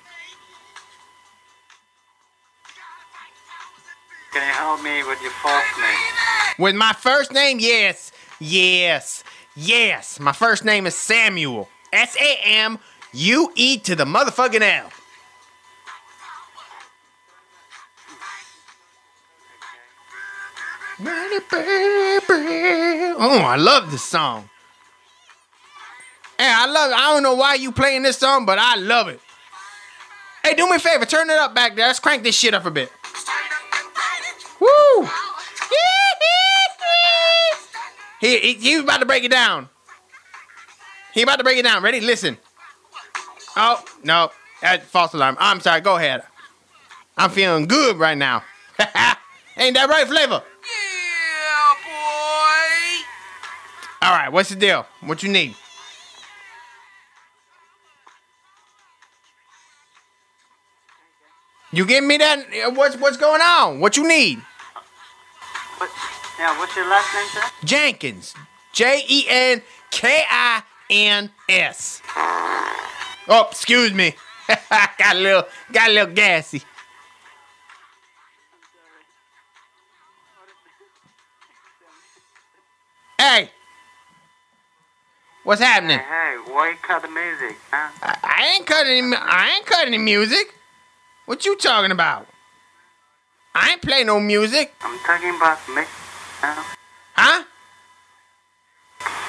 Can 4.32 4.46
you 4.46 4.52
help 4.52 4.82
me 4.82 5.02
with 5.04 5.20
your 5.22 5.30
first 5.32 5.78
name? 5.78 6.58
With 6.58 6.74
my 6.74 6.92
first 6.92 7.32
name, 7.32 7.58
yes, 7.58 8.12
yes, 8.38 9.24
yes. 9.54 10.20
My 10.20 10.32
first 10.32 10.64
name 10.64 10.86
is 10.86 10.94
Samuel. 10.94 11.68
S 11.92 12.16
A 12.20 12.40
M 12.44 12.78
U 13.12 13.50
E 13.54 13.78
to 13.78 13.96
the 13.96 14.04
motherfucking 14.04 14.60
L. 14.60 14.90
Oh, 23.18 23.42
I 23.44 23.56
love 23.56 23.90
this 23.90 24.02
song. 24.02 24.48
Hey, 26.38 26.52
I 26.54 26.66
love 26.66 26.90
it. 26.90 26.94
I 26.94 27.12
don't 27.12 27.22
know 27.22 27.34
why 27.34 27.54
you 27.54 27.72
playing 27.72 28.02
this 28.02 28.18
song, 28.18 28.46
but 28.46 28.58
I 28.58 28.76
love 28.76 29.08
it. 29.08 29.20
Hey, 30.44 30.54
do 30.54 30.68
me 30.68 30.76
a 30.76 30.78
favor, 30.78 31.04
turn 31.04 31.28
it 31.30 31.36
up 31.36 31.54
back 31.54 31.74
there. 31.74 31.86
Let's 31.86 31.98
crank 31.98 32.22
this 32.22 32.36
shit 32.36 32.54
up 32.54 32.66
a 32.66 32.70
bit. 32.70 32.90
Woo! 34.60 35.08
He, 38.20 38.38
he, 38.38 38.52
he 38.54 38.76
was 38.76 38.84
about 38.84 39.00
to 39.00 39.06
break 39.06 39.24
it 39.24 39.30
down. 39.30 39.68
He 41.12 41.22
about 41.22 41.36
to 41.36 41.44
break 41.44 41.58
it 41.58 41.62
down. 41.62 41.82
Ready? 41.82 42.00
Listen. 42.00 42.38
Oh, 43.56 43.84
no. 44.04 44.30
That's 44.62 44.86
false 44.86 45.12
alarm. 45.14 45.36
I'm 45.38 45.60
sorry. 45.60 45.80
Go 45.80 45.96
ahead. 45.96 46.22
I'm 47.16 47.30
feeling 47.30 47.66
good 47.66 47.96
right 47.96 48.16
now. 48.16 48.42
Ain't 49.58 49.74
that 49.74 49.88
right, 49.88 50.06
Flavor? 50.06 50.42
Yeah, 50.42 51.74
boy. 51.84 53.04
All 54.02 54.12
right. 54.12 54.28
What's 54.30 54.50
the 54.50 54.56
deal? 54.56 54.86
What 55.00 55.22
you 55.22 55.30
need? 55.30 55.54
You 61.76 61.84
give 61.84 62.02
me 62.02 62.16
that? 62.16 62.38
uh, 62.38 62.70
What's 62.70 62.96
what's 62.96 63.18
going 63.18 63.42
on? 63.42 63.80
What 63.80 63.98
you 63.98 64.08
need? 64.08 64.38
What, 65.76 65.90
yeah, 66.38 66.58
what's 66.58 66.74
your 66.74 66.88
last 66.88 67.14
name, 67.14 67.28
sir? 67.28 67.50
Jenkins. 67.66 68.34
J 68.72 69.04
E 69.06 69.26
N 69.28 69.60
K 69.90 70.22
I 70.26 70.62
N 70.88 71.30
S. 71.50 72.00
Oh, 73.28 73.48
excuse 73.50 73.92
me. 73.92 74.14
got 74.98 75.16
a 75.16 75.18
little, 75.18 75.42
got 75.70 75.90
a 75.90 75.92
little 75.92 76.14
gassy. 76.14 76.62
Hey, 83.18 83.50
what's 85.44 85.60
happening? 85.60 85.98
Hey, 85.98 86.36
why 86.46 86.70
you 86.70 86.76
cut 86.80 87.02
the 87.02 87.08
music, 87.08 87.58
huh? 87.70 87.90
I, 88.02 88.16
I 88.22 88.54
ain't 88.54 88.66
cutting. 88.66 88.96
Any, 88.96 89.14
I 89.14 89.56
ain't 89.56 89.66
cutting 89.66 89.92
any 89.92 90.02
music. 90.02 90.54
What 91.26 91.44
you 91.44 91.56
talking 91.56 91.90
about? 91.90 92.26
I 93.54 93.70
ain't 93.70 93.82
playing 93.82 94.06
no 94.06 94.20
music, 94.20 94.72
I'm 94.80 94.98
talking 95.00 95.30
about 95.30 95.58
me. 95.74 95.82
Huh? 97.14 97.44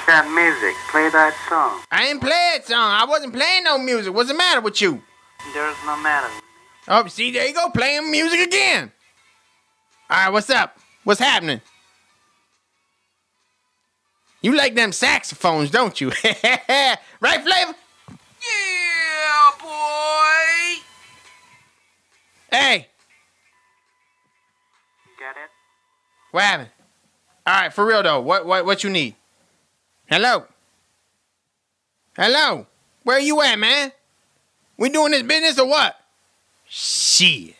That 0.06 0.24
music. 0.30 0.74
Play 0.90 1.10
that 1.10 1.34
song. 1.48 1.82
I 1.90 2.06
ain't 2.06 2.20
playing 2.20 2.62
song. 2.64 2.78
I 2.78 3.04
wasn't 3.04 3.34
playing 3.34 3.64
no 3.64 3.78
music. 3.78 4.14
What's 4.14 4.28
the 4.28 4.34
matter 4.34 4.60
with 4.60 4.80
you? 4.80 5.02
There's 5.52 5.76
no 5.84 5.96
matter. 5.98 6.28
Oh, 6.86 7.06
see, 7.08 7.30
there 7.30 7.46
you 7.46 7.54
go, 7.54 7.68
playing 7.70 8.10
music 8.10 8.46
again. 8.46 8.92
All 10.08 10.16
right, 10.16 10.32
what's 10.32 10.48
up? 10.50 10.78
What's 11.04 11.20
happening? 11.20 11.60
You 14.40 14.56
like 14.56 14.74
them 14.74 14.92
saxophones, 14.92 15.70
don't 15.70 16.00
you? 16.00 16.08
right, 16.24 17.42
Flavor? 17.42 17.74
Hey, 22.50 22.88
You 25.06 25.12
Get 25.18 25.30
it? 25.36 25.50
what 26.30 26.44
happened? 26.44 26.70
All 27.46 27.54
right, 27.62 27.72
for 27.72 27.84
real 27.84 28.02
though, 28.02 28.20
what 28.20 28.46
what 28.46 28.64
what 28.64 28.84
you 28.84 28.90
need? 28.90 29.14
Hello. 30.06 30.44
Hello. 32.16 32.66
Where 33.04 33.18
you 33.20 33.40
at, 33.42 33.58
man? 33.58 33.92
We 34.76 34.88
doing 34.90 35.12
this 35.12 35.22
business 35.22 35.58
or 35.58 35.68
what? 35.68 35.96
Shit. 36.68 37.54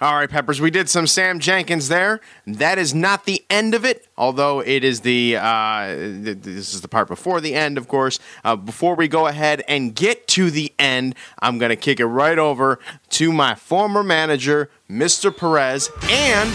All 0.00 0.14
right, 0.14 0.30
Peppers, 0.30 0.60
we 0.60 0.70
did 0.70 0.88
some 0.88 1.08
Sam 1.08 1.40
Jenkins 1.40 1.88
there. 1.88 2.20
That 2.46 2.78
is 2.78 2.94
not 2.94 3.24
the 3.24 3.44
end 3.50 3.74
of 3.74 3.84
it, 3.84 4.06
although 4.16 4.60
it 4.60 4.84
is 4.84 5.00
the, 5.00 5.36
uh, 5.36 5.86
th- 5.88 6.38
this 6.40 6.72
is 6.72 6.82
the 6.82 6.88
part 6.88 7.08
before 7.08 7.40
the 7.40 7.52
end, 7.56 7.76
of 7.76 7.88
course. 7.88 8.20
Uh, 8.44 8.54
before 8.54 8.94
we 8.94 9.08
go 9.08 9.26
ahead 9.26 9.64
and 9.66 9.96
get 9.96 10.28
to 10.28 10.52
the 10.52 10.72
end, 10.78 11.16
I'm 11.40 11.58
going 11.58 11.70
to 11.70 11.76
kick 11.76 11.98
it 11.98 12.06
right 12.06 12.38
over 12.38 12.78
to 13.10 13.32
my 13.32 13.56
former 13.56 14.04
manager, 14.04 14.70
Mr. 14.88 15.36
Perez, 15.36 15.90
and 16.08 16.48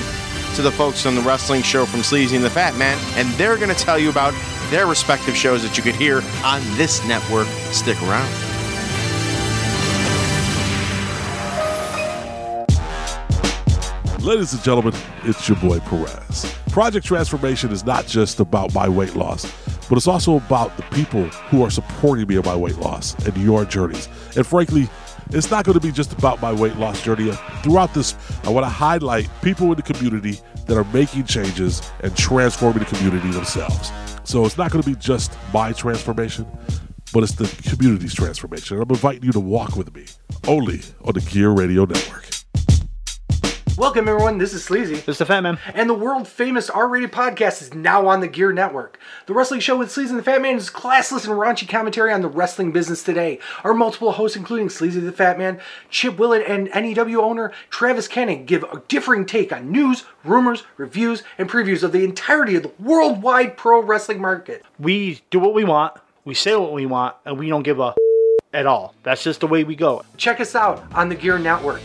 to 0.55 0.61
the 0.61 0.71
folks 0.71 1.05
on 1.05 1.15
the 1.15 1.21
wrestling 1.21 1.63
show 1.63 1.85
from 1.85 2.01
Sleazy 2.01 2.37
and 2.37 2.45
the 2.45 2.49
Fat 2.49 2.77
Man, 2.77 2.97
and 3.17 3.27
they're 3.33 3.57
going 3.57 3.75
to 3.75 3.75
tell 3.75 3.99
you 3.99 4.09
about 4.09 4.33
their 4.69 4.87
respective 4.87 5.35
shows 5.35 5.63
that 5.63 5.75
you 5.75 5.83
could 5.83 5.95
hear 5.95 6.23
on 6.45 6.61
this 6.77 7.05
network. 7.05 7.47
Stick 7.73 8.01
around. 8.03 8.52
Ladies 14.23 14.53
and 14.53 14.63
gentlemen, 14.63 14.93
it's 15.23 15.49
your 15.49 15.57
boy 15.57 15.81
Perez. 15.81 16.55
Project 16.69 17.05
Transformation 17.05 17.73
is 17.73 17.83
not 17.83 18.07
just 18.07 18.39
about 18.39 18.73
my 18.73 18.87
weight 18.87 19.15
loss, 19.15 19.51
but 19.89 19.97
it's 19.97 20.07
also 20.07 20.37
about 20.37 20.77
the 20.77 20.83
people 20.95 21.25
who 21.25 21.61
are 21.61 21.69
supporting 21.69 22.25
me 22.27 22.37
in 22.37 22.45
my 22.45 22.55
weight 22.55 22.77
loss 22.77 23.15
and 23.25 23.35
your 23.35 23.65
journeys. 23.65 24.07
And 24.37 24.47
frankly, 24.47 24.87
it's 25.31 25.51
not 25.51 25.65
going 25.65 25.77
to 25.77 25.85
be 25.85 25.91
just 25.91 26.13
about 26.13 26.41
my 26.41 26.53
weight 26.53 26.77
loss 26.77 27.03
journey. 27.03 27.33
Throughout 27.63 27.93
this, 27.93 28.15
I 28.45 28.49
want 28.49 28.65
to 28.65 28.69
highlight 28.69 29.29
people 29.41 29.67
in 29.71 29.75
the 29.75 29.81
community 29.81 30.39
that 30.67 30.77
are 30.77 30.87
making 30.93 31.25
changes 31.25 31.81
and 31.99 32.15
transforming 32.15 32.79
the 32.79 32.85
community 32.85 33.29
themselves. 33.29 33.91
So 34.23 34.45
it's 34.45 34.57
not 34.57 34.71
going 34.71 34.83
to 34.83 34.89
be 34.89 34.95
just 34.95 35.37
my 35.53 35.73
transformation, 35.73 36.47
but 37.11 37.23
it's 37.23 37.33
the 37.33 37.69
community's 37.69 38.13
transformation. 38.13 38.77
And 38.77 38.83
I'm 38.83 38.89
inviting 38.89 39.23
you 39.23 39.33
to 39.33 39.41
walk 39.41 39.75
with 39.75 39.93
me 39.93 40.05
only 40.47 40.79
on 41.03 41.13
the 41.13 41.19
Gear 41.19 41.49
Radio 41.49 41.83
Network. 41.83 42.32
Welcome, 43.75 44.07
everyone. 44.07 44.37
This 44.37 44.53
is 44.53 44.63
Sleazy. 44.63 44.95
This 44.95 45.07
is 45.07 45.17
the 45.17 45.25
Fat 45.25 45.41
Man. 45.41 45.57
And 45.73 45.89
the 45.89 45.95
world 45.95 46.27
famous 46.27 46.69
R 46.69 46.87
rated 46.87 47.11
podcast 47.11 47.59
is 47.59 47.73
now 47.73 48.05
on 48.07 48.19
the 48.19 48.27
Gear 48.27 48.53
Network. 48.53 48.99
The 49.25 49.33
wrestling 49.33 49.61
show 49.61 49.75
with 49.75 49.91
Sleazy 49.91 50.11
and 50.11 50.19
the 50.19 50.23
Fat 50.23 50.43
Man 50.43 50.57
is 50.57 50.69
classless 50.69 51.25
and 51.25 51.33
raunchy 51.33 51.67
commentary 51.67 52.13
on 52.13 52.21
the 52.21 52.27
wrestling 52.27 52.71
business 52.71 53.01
today. 53.01 53.39
Our 53.63 53.73
multiple 53.73 54.11
hosts, 54.11 54.37
including 54.37 54.69
Sleazy 54.69 54.99
the 54.99 55.11
Fat 55.11 55.39
Man, 55.39 55.59
Chip 55.89 56.19
Willett, 56.19 56.45
and 56.47 56.65
NEW 56.65 57.19
owner 57.19 57.51
Travis 57.71 58.07
Kenning, 58.07 58.45
give 58.45 58.61
a 58.63 58.83
differing 58.87 59.25
take 59.25 59.51
on 59.51 59.71
news, 59.71 60.03
rumors, 60.23 60.63
reviews, 60.77 61.23
and 61.39 61.49
previews 61.49 61.81
of 61.81 61.93
the 61.93 62.03
entirety 62.03 62.55
of 62.55 62.63
the 62.63 62.71
worldwide 62.79 63.57
pro 63.57 63.81
wrestling 63.81 64.21
market. 64.21 64.63
We 64.77 65.21
do 65.31 65.39
what 65.39 65.55
we 65.55 65.63
want, 65.63 65.95
we 66.25 66.35
say 66.35 66.55
what 66.55 66.73
we 66.73 66.85
want, 66.85 67.15
and 67.25 67.39
we 67.39 67.49
don't 67.49 67.63
give 67.63 67.79
a 67.79 67.95
at 68.53 68.67
all. 68.67 68.93
That's 69.01 69.23
just 69.23 69.39
the 69.39 69.47
way 69.47 69.63
we 69.63 69.75
go. 69.75 70.03
Check 70.17 70.39
us 70.39 70.53
out 70.53 70.83
on 70.93 71.09
the 71.09 71.15
Gear 71.15 71.39
Network. 71.39 71.81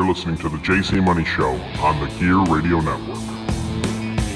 You're 0.00 0.08
listening 0.08 0.38
to 0.38 0.48
the 0.48 0.56
JC 0.56 1.04
Money 1.04 1.26
Show 1.26 1.50
on 1.82 2.00
the 2.00 2.06
Gear 2.18 2.38
Radio 2.38 2.80
Network. 2.80 3.18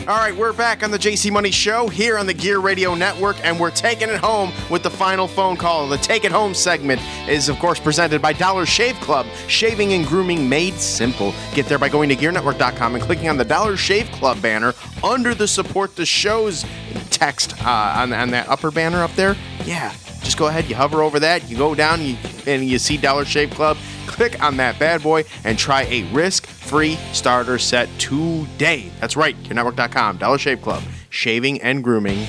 All 0.07 0.19
right, 0.19 0.37
we're 0.37 0.53
back 0.53 0.83
on 0.83 0.91
the 0.91 0.99
JC 0.99 1.33
Money 1.33 1.51
Show 1.51 1.89
here 1.89 2.19
on 2.19 2.27
the 2.27 2.35
Gear 2.35 2.59
Radio 2.59 2.95
Network, 2.95 3.43
and 3.43 3.59
we're 3.59 3.71
taking 3.71 4.11
it 4.11 4.19
home 4.19 4.53
with 4.69 4.83
the 4.83 4.91
final 4.91 5.27
phone 5.27 5.57
call. 5.57 5.89
The 5.89 5.97
Take 5.97 6.27
It 6.27 6.33
Home 6.33 6.53
segment 6.53 7.01
is, 7.27 7.49
of 7.49 7.59
course, 7.61 7.81
presented 7.81 8.21
by 8.21 8.35
Dollar 8.35 8.67
Shave 8.67 8.95
Club, 8.97 9.25
shaving 9.49 9.95
and 9.95 10.07
grooming 10.07 10.47
made 10.47 10.75
simple. 10.75 11.33
Get 11.55 11.65
there 11.65 11.79
by 11.79 11.89
going 11.89 12.11
to 12.11 12.15
GearNetwork.com 12.15 12.97
and 12.97 13.03
clicking 13.03 13.31
on 13.31 13.39
the 13.39 13.45
Dollar 13.47 13.79
Shave 13.79 14.11
Club 14.13 14.43
banner 14.43 14.75
under 15.03 15.35
the 15.35 15.49
Support 15.49 15.97
the 15.97 16.05
Shows 16.05 16.67
text 17.09 17.55
uh, 17.65 17.95
on, 17.97 18.13
on 18.13 18.33
that 18.33 18.51
upper 18.51 18.71
banner 18.71 19.03
up 19.03 19.13
there. 19.13 19.35
Yeah, 19.65 19.95
just 20.23 20.37
go 20.37 20.49
ahead, 20.49 20.69
you 20.69 20.75
hover 20.77 21.03
over 21.03 21.19
that, 21.21 21.49
you 21.49 21.57
go 21.57 21.75
down, 21.75 22.03
you, 22.03 22.19
and 22.47 22.67
you 22.67 22.79
see 22.79 22.99
Dollar 22.99 23.25
Shave 23.25 23.49
Club. 23.49 23.79
Click 24.07 24.43
on 24.43 24.57
that 24.59 24.79
bad 24.79 25.03
boy 25.03 25.25
and 25.45 25.59
try 25.59 25.83
a 25.83 26.05
risk-free 26.13 26.97
starter 27.13 27.59
set 27.59 27.89
today. 27.99 28.91
That's 29.01 29.17
right, 29.17 29.37
GearNetwork.com, 29.43 30.19
Dollar 30.19 30.39
Shave 30.39 30.63
Club, 30.63 30.83
shaving 31.11 31.61
and 31.63 31.83
grooming 31.83 32.27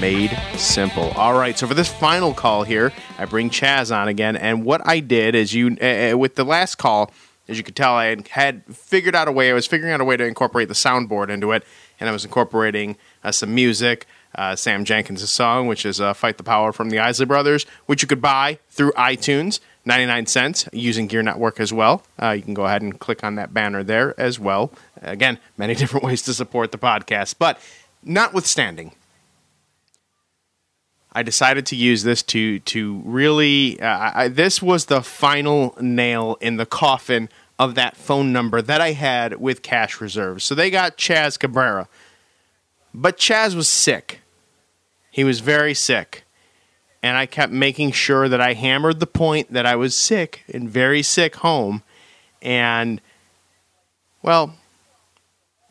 made 0.00 0.30
simple. 0.56 1.10
All 1.12 1.34
right, 1.34 1.58
so 1.58 1.66
for 1.66 1.74
this 1.74 1.88
final 1.92 2.32
call 2.32 2.62
here, 2.62 2.92
I 3.18 3.24
bring 3.24 3.50
Chaz 3.50 3.94
on 3.94 4.08
again, 4.08 4.36
and 4.36 4.64
what 4.64 4.86
I 4.86 5.00
did 5.00 5.34
is 5.34 5.54
you 5.54 5.76
uh, 5.80 6.16
with 6.16 6.36
the 6.36 6.44
last 6.44 6.76
call, 6.76 7.10
as 7.48 7.56
you 7.56 7.64
could 7.64 7.74
tell, 7.74 7.94
I 7.94 8.06
had, 8.06 8.28
had 8.28 8.62
figured 8.76 9.14
out 9.14 9.26
a 9.26 9.32
way. 9.32 9.50
I 9.50 9.54
was 9.54 9.66
figuring 9.66 9.92
out 9.92 10.00
a 10.00 10.04
way 10.04 10.16
to 10.16 10.24
incorporate 10.24 10.68
the 10.68 10.74
soundboard 10.74 11.30
into 11.30 11.52
it, 11.52 11.64
and 11.98 12.08
I 12.08 12.12
was 12.12 12.24
incorporating 12.24 12.96
uh, 13.24 13.32
some 13.32 13.54
music. 13.54 14.06
Uh, 14.34 14.54
Sam 14.54 14.84
Jenkins' 14.84 15.28
song, 15.30 15.66
which 15.66 15.86
is 15.86 16.02
uh, 16.02 16.12
"Fight 16.12 16.36
the 16.36 16.42
Power" 16.42 16.70
from 16.70 16.90
the 16.90 16.98
Isley 16.98 17.24
Brothers, 17.24 17.64
which 17.86 18.02
you 18.02 18.08
could 18.08 18.20
buy 18.20 18.58
through 18.68 18.92
iTunes, 18.92 19.58
99 19.88 20.26
cents, 20.26 20.68
using 20.72 21.06
Gear 21.06 21.22
Network 21.22 21.58
as 21.58 21.72
well. 21.72 22.04
Uh, 22.22 22.30
you 22.30 22.42
can 22.42 22.54
go 22.54 22.66
ahead 22.66 22.82
and 22.82 23.00
click 23.00 23.24
on 23.24 23.34
that 23.36 23.52
banner 23.52 23.82
there 23.82 24.14
as 24.20 24.38
well. 24.38 24.70
Again, 25.02 25.38
many 25.56 25.74
different 25.80 26.04
ways 26.04 26.22
to 26.22 26.34
support 26.34 26.70
the 26.70 26.78
podcast, 26.78 27.36
but 27.38 27.58
notwithstanding, 28.04 28.92
I 31.12 31.22
decided 31.22 31.66
to 31.66 31.76
use 31.76 32.04
this 32.04 32.22
to 32.24 32.60
to 32.60 33.02
really. 33.04 33.80
Uh, 33.80 34.12
I, 34.14 34.28
this 34.28 34.62
was 34.62 34.84
the 34.84 35.02
final 35.02 35.74
nail 35.80 36.36
in 36.40 36.58
the 36.58 36.66
coffin 36.66 37.28
of 37.58 37.74
that 37.74 37.96
phone 37.96 38.32
number 38.32 38.62
that 38.62 38.80
I 38.80 38.92
had 38.92 39.40
with 39.40 39.62
cash 39.62 40.00
reserves. 40.00 40.44
So 40.44 40.54
they 40.54 40.70
got 40.70 40.96
Chaz 40.96 41.38
Cabrera, 41.38 41.88
but 42.94 43.16
Chaz 43.16 43.56
was 43.56 43.68
sick. 43.68 44.20
He 45.10 45.24
was 45.24 45.40
very 45.40 45.74
sick, 45.74 46.24
and 47.02 47.16
I 47.16 47.26
kept 47.26 47.52
making 47.52 47.92
sure 47.92 48.28
that 48.28 48.40
I 48.40 48.54
hammered 48.54 49.00
the 49.00 49.06
point 49.06 49.52
that 49.52 49.66
I 49.66 49.76
was 49.76 49.96
sick 49.96 50.44
and 50.52 50.68
very 50.68 51.02
sick 51.02 51.36
home, 51.36 51.82
and 52.42 53.00
well, 54.22 54.54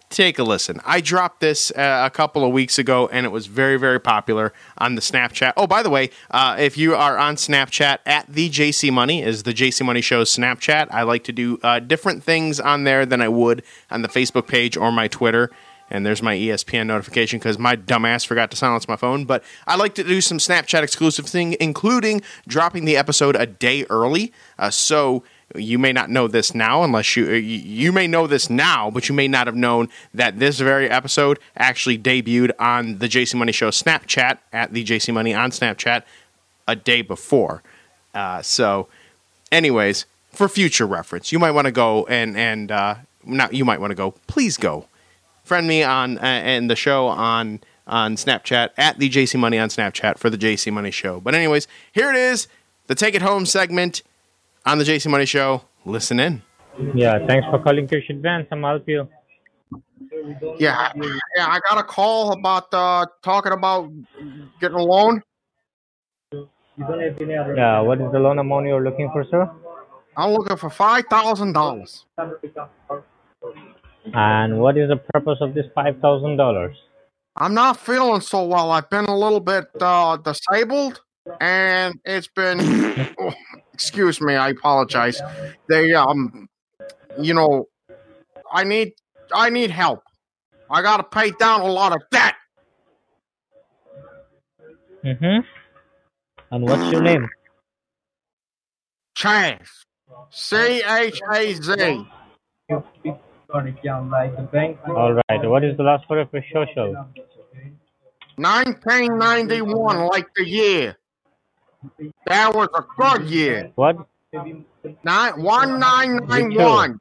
take 0.09 0.39
a 0.39 0.43
listen. 0.43 0.79
I 0.85 1.01
dropped 1.01 1.41
this 1.41 1.71
uh, 1.71 2.03
a 2.05 2.09
couple 2.09 2.45
of 2.45 2.51
weeks 2.51 2.79
ago, 2.79 3.09
and 3.11 3.25
it 3.25 3.29
was 3.29 3.47
very, 3.47 3.77
very 3.77 3.99
popular 3.99 4.53
on 4.77 4.95
the 4.95 5.01
Snapchat. 5.01 5.53
Oh, 5.57 5.67
by 5.67 5.83
the 5.83 5.89
way, 5.89 6.09
uh, 6.31 6.55
if 6.59 6.77
you 6.77 6.95
are 6.95 7.17
on 7.17 7.35
Snapchat, 7.35 7.99
at 8.05 8.25
the 8.27 8.49
JC 8.49 8.91
Money 8.91 9.21
is 9.21 9.43
the 9.43 9.53
JC 9.53 9.85
Money 9.85 10.01
Show's 10.01 10.35
Snapchat. 10.35 10.87
I 10.91 11.03
like 11.03 11.23
to 11.25 11.31
do 11.31 11.59
uh, 11.63 11.79
different 11.79 12.23
things 12.23 12.59
on 12.59 12.83
there 12.83 13.05
than 13.05 13.21
I 13.21 13.27
would 13.27 13.63
on 13.91 14.01
the 14.01 14.07
Facebook 14.07 14.47
page 14.47 14.77
or 14.77 14.91
my 14.91 15.07
Twitter. 15.07 15.51
And 15.89 16.05
there's 16.05 16.21
my 16.21 16.35
ESPN 16.35 16.87
notification 16.87 17.39
because 17.39 17.57
my 17.57 17.75
dumbass 17.75 18.25
forgot 18.25 18.51
to 18.51 18.57
silence 18.57 18.87
my 18.87 18.97
phone. 18.97 19.25
But 19.25 19.43
I 19.65 19.75
like 19.75 19.95
to 19.95 20.03
do 20.03 20.19
some 20.19 20.37
Snapchat 20.37 20.83
exclusive 20.83 21.25
thing, 21.25 21.55
including 21.59 22.21
dropping 22.47 22.85
the 22.85 22.97
episode 22.97 23.35
a 23.35 23.45
day 23.45 23.85
early. 23.89 24.33
Uh, 24.59 24.69
so 24.69 25.23
you 25.55 25.79
may 25.79 25.93
not 25.93 26.09
know 26.09 26.27
this 26.27 26.53
now 26.53 26.83
unless 26.83 27.15
you 27.15 27.31
you 27.31 27.93
may 27.93 28.05
know 28.05 28.27
this 28.27 28.49
now 28.49 28.91
but 28.91 29.07
you 29.07 29.15
may 29.15 29.29
not 29.29 29.47
have 29.47 29.55
known 29.55 29.87
that 30.13 30.37
this 30.39 30.59
very 30.59 30.89
episode 30.89 31.39
actually 31.55 31.97
debuted 31.97 32.51
on 32.59 32.97
the 32.97 33.07
JC 33.07 33.33
Money 33.35 33.53
Show 33.53 33.69
Snapchat 33.69 34.39
at 34.51 34.73
the 34.73 34.83
JC 34.83 35.13
Money 35.13 35.33
on 35.33 35.51
Snapchat 35.51 36.03
a 36.67 36.75
day 36.75 37.01
before 37.01 37.63
uh, 38.13 38.41
so 38.41 38.89
anyways 39.49 40.05
for 40.33 40.49
future 40.49 40.85
reference 40.85 41.31
you 41.31 41.39
might 41.39 41.51
want 41.51 41.65
to 41.65 41.71
go 41.71 42.05
and 42.07 42.35
and 42.35 42.69
uh, 42.69 42.95
now 43.27 43.49
you 43.51 43.65
might 43.65 43.79
want 43.79 43.91
to 43.91 43.95
go. 43.95 44.11
Please 44.27 44.57
go. 44.57 44.87
Friend 45.47 45.65
me 45.65 45.81
on 45.81 46.17
uh, 46.17 46.21
and 46.23 46.69
the 46.69 46.75
show 46.75 47.07
on 47.07 47.61
on 47.87 48.17
Snapchat 48.17 48.71
at 48.75 48.99
the 48.99 49.09
JC 49.09 49.39
Money 49.39 49.57
on 49.57 49.69
Snapchat 49.69 50.17
for 50.17 50.29
the 50.29 50.37
JC 50.37 50.73
Money 50.73 50.91
Show. 50.91 51.21
But 51.21 51.35
anyways, 51.35 51.69
here 51.93 52.09
it 52.09 52.17
is, 52.17 52.49
the 52.87 52.95
Take 52.95 53.15
It 53.15 53.21
Home 53.21 53.45
segment 53.45 54.03
on 54.65 54.77
the 54.77 54.83
JC 54.83 55.09
Money 55.09 55.25
Show. 55.25 55.61
Listen 55.85 56.19
in. 56.19 56.41
Yeah, 56.93 57.25
thanks 57.25 57.47
for 57.49 57.59
calling 57.59 57.87
Cash 57.87 58.09
Advance. 58.09 58.47
I'm 58.51 58.61
help 58.61 58.89
you. 58.89 59.07
Yeah, 60.59 60.91
yeah. 60.97 61.47
I 61.47 61.61
got 61.69 61.77
a 61.77 61.83
call 61.83 62.33
about 62.33 62.73
uh, 62.73 63.05
talking 63.23 63.53
about 63.53 63.89
getting 64.59 64.75
a 64.75 64.83
loan. 64.83 65.21
Yeah, 66.77 67.79
what 67.79 68.01
is 68.01 68.11
the 68.11 68.19
loan 68.19 68.37
amount 68.39 68.67
you're 68.67 68.83
looking 68.83 69.09
for, 69.13 69.23
sir? 69.31 69.49
I'm 70.17 70.31
looking 70.31 70.57
for 70.57 70.69
five 70.69 71.05
thousand 71.09 71.53
dollars. 71.53 72.05
And 74.13 74.59
what 74.59 74.77
is 74.77 74.89
the 74.89 74.97
purpose 75.13 75.39
of 75.41 75.53
this 75.53 75.65
five 75.73 75.99
thousand 75.99 76.37
dollars? 76.37 76.75
I'm 77.35 77.53
not 77.53 77.77
feeling 77.77 78.21
so 78.21 78.45
well. 78.45 78.71
I've 78.71 78.89
been 78.89 79.05
a 79.05 79.17
little 79.17 79.39
bit 79.39 79.65
uh, 79.79 80.17
disabled, 80.17 81.01
and 81.39 81.99
it's 82.05 82.27
been. 82.27 82.59
oh, 83.19 83.33
excuse 83.73 84.19
me, 84.21 84.35
I 84.35 84.49
apologize. 84.49 85.21
They 85.69 85.93
um, 85.93 86.49
you 87.19 87.33
know, 87.33 87.67
I 88.51 88.63
need 88.63 88.93
I 89.33 89.49
need 89.49 89.71
help. 89.71 90.01
I 90.69 90.81
got 90.81 90.97
to 90.97 91.03
pay 91.03 91.31
down 91.31 91.61
a 91.61 91.67
lot 91.67 91.93
of 91.93 92.01
debt. 92.11 92.35
Mm-hmm. 95.03 95.45
And 96.51 96.63
what's 96.63 96.91
your 96.91 97.01
name? 97.01 97.27
Chaz. 99.15 99.67
C 100.29 100.81
H 100.85 101.21
A 101.31 101.53
Z. 101.53 102.07
All 103.53 105.13
right. 105.13 105.49
What 105.49 105.63
is 105.63 105.77
the 105.77 105.83
last 105.83 106.05
four 106.07 106.19
of 106.19 106.29
your 106.33 106.43
social? 106.53 106.93
1991, 108.35 110.07
like 110.07 110.27
the 110.35 110.45
year. 110.45 110.97
That 112.25 112.53
was 112.53 112.69
a 112.75 112.83
good 112.97 113.29
year. 113.29 113.71
What? 113.75 113.97
Nine, 114.33 115.41
1991. 115.41 116.99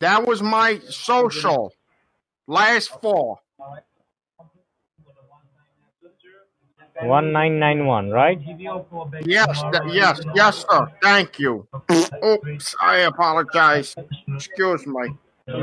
That 0.00 0.26
was 0.26 0.42
my 0.42 0.80
social. 0.88 1.72
Last 2.46 2.90
four. 3.00 3.38
One 7.02 7.32
nine 7.32 7.58
nine 7.58 7.86
one, 7.86 8.10
right? 8.10 8.38
Yes, 9.24 9.62
yes, 9.88 10.20
yes, 10.34 10.64
sir. 10.68 10.86
Thank 11.02 11.38
you. 11.38 11.66
Oops, 12.24 12.74
I 12.80 12.98
apologize. 12.98 13.94
Excuse 14.28 14.86
me. 14.86 15.08
And 15.46 15.58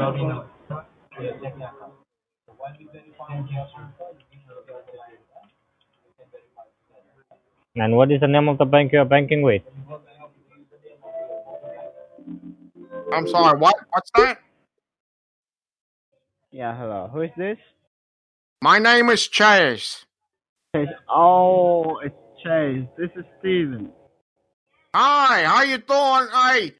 what 7.95 8.11
is 8.11 8.19
the 8.19 8.27
name 8.27 8.49
of 8.49 8.57
the 8.57 8.65
bank 8.65 8.91
you 8.91 8.99
are 8.99 9.05
banking 9.05 9.41
with? 9.41 9.61
I'm 13.13 13.27
sorry. 13.27 13.57
What? 13.57 13.75
What's 13.91 14.11
that? 14.15 14.39
Yeah, 16.51 16.77
hello. 16.77 17.09
Who 17.13 17.21
is 17.21 17.31
this? 17.37 17.57
My 18.61 18.79
name 18.79 19.09
is 19.09 19.27
Chase. 19.27 20.05
Chase. 20.75 20.89
Oh, 21.09 21.99
it's 21.99 22.15
Chase. 22.43 22.85
This 22.97 23.11
is 23.15 23.23
Steven. 23.39 23.91
Hi, 24.93 25.43
how 25.43 25.61
you 25.63 25.77
doing? 25.77 26.27
Hey, 26.33 26.75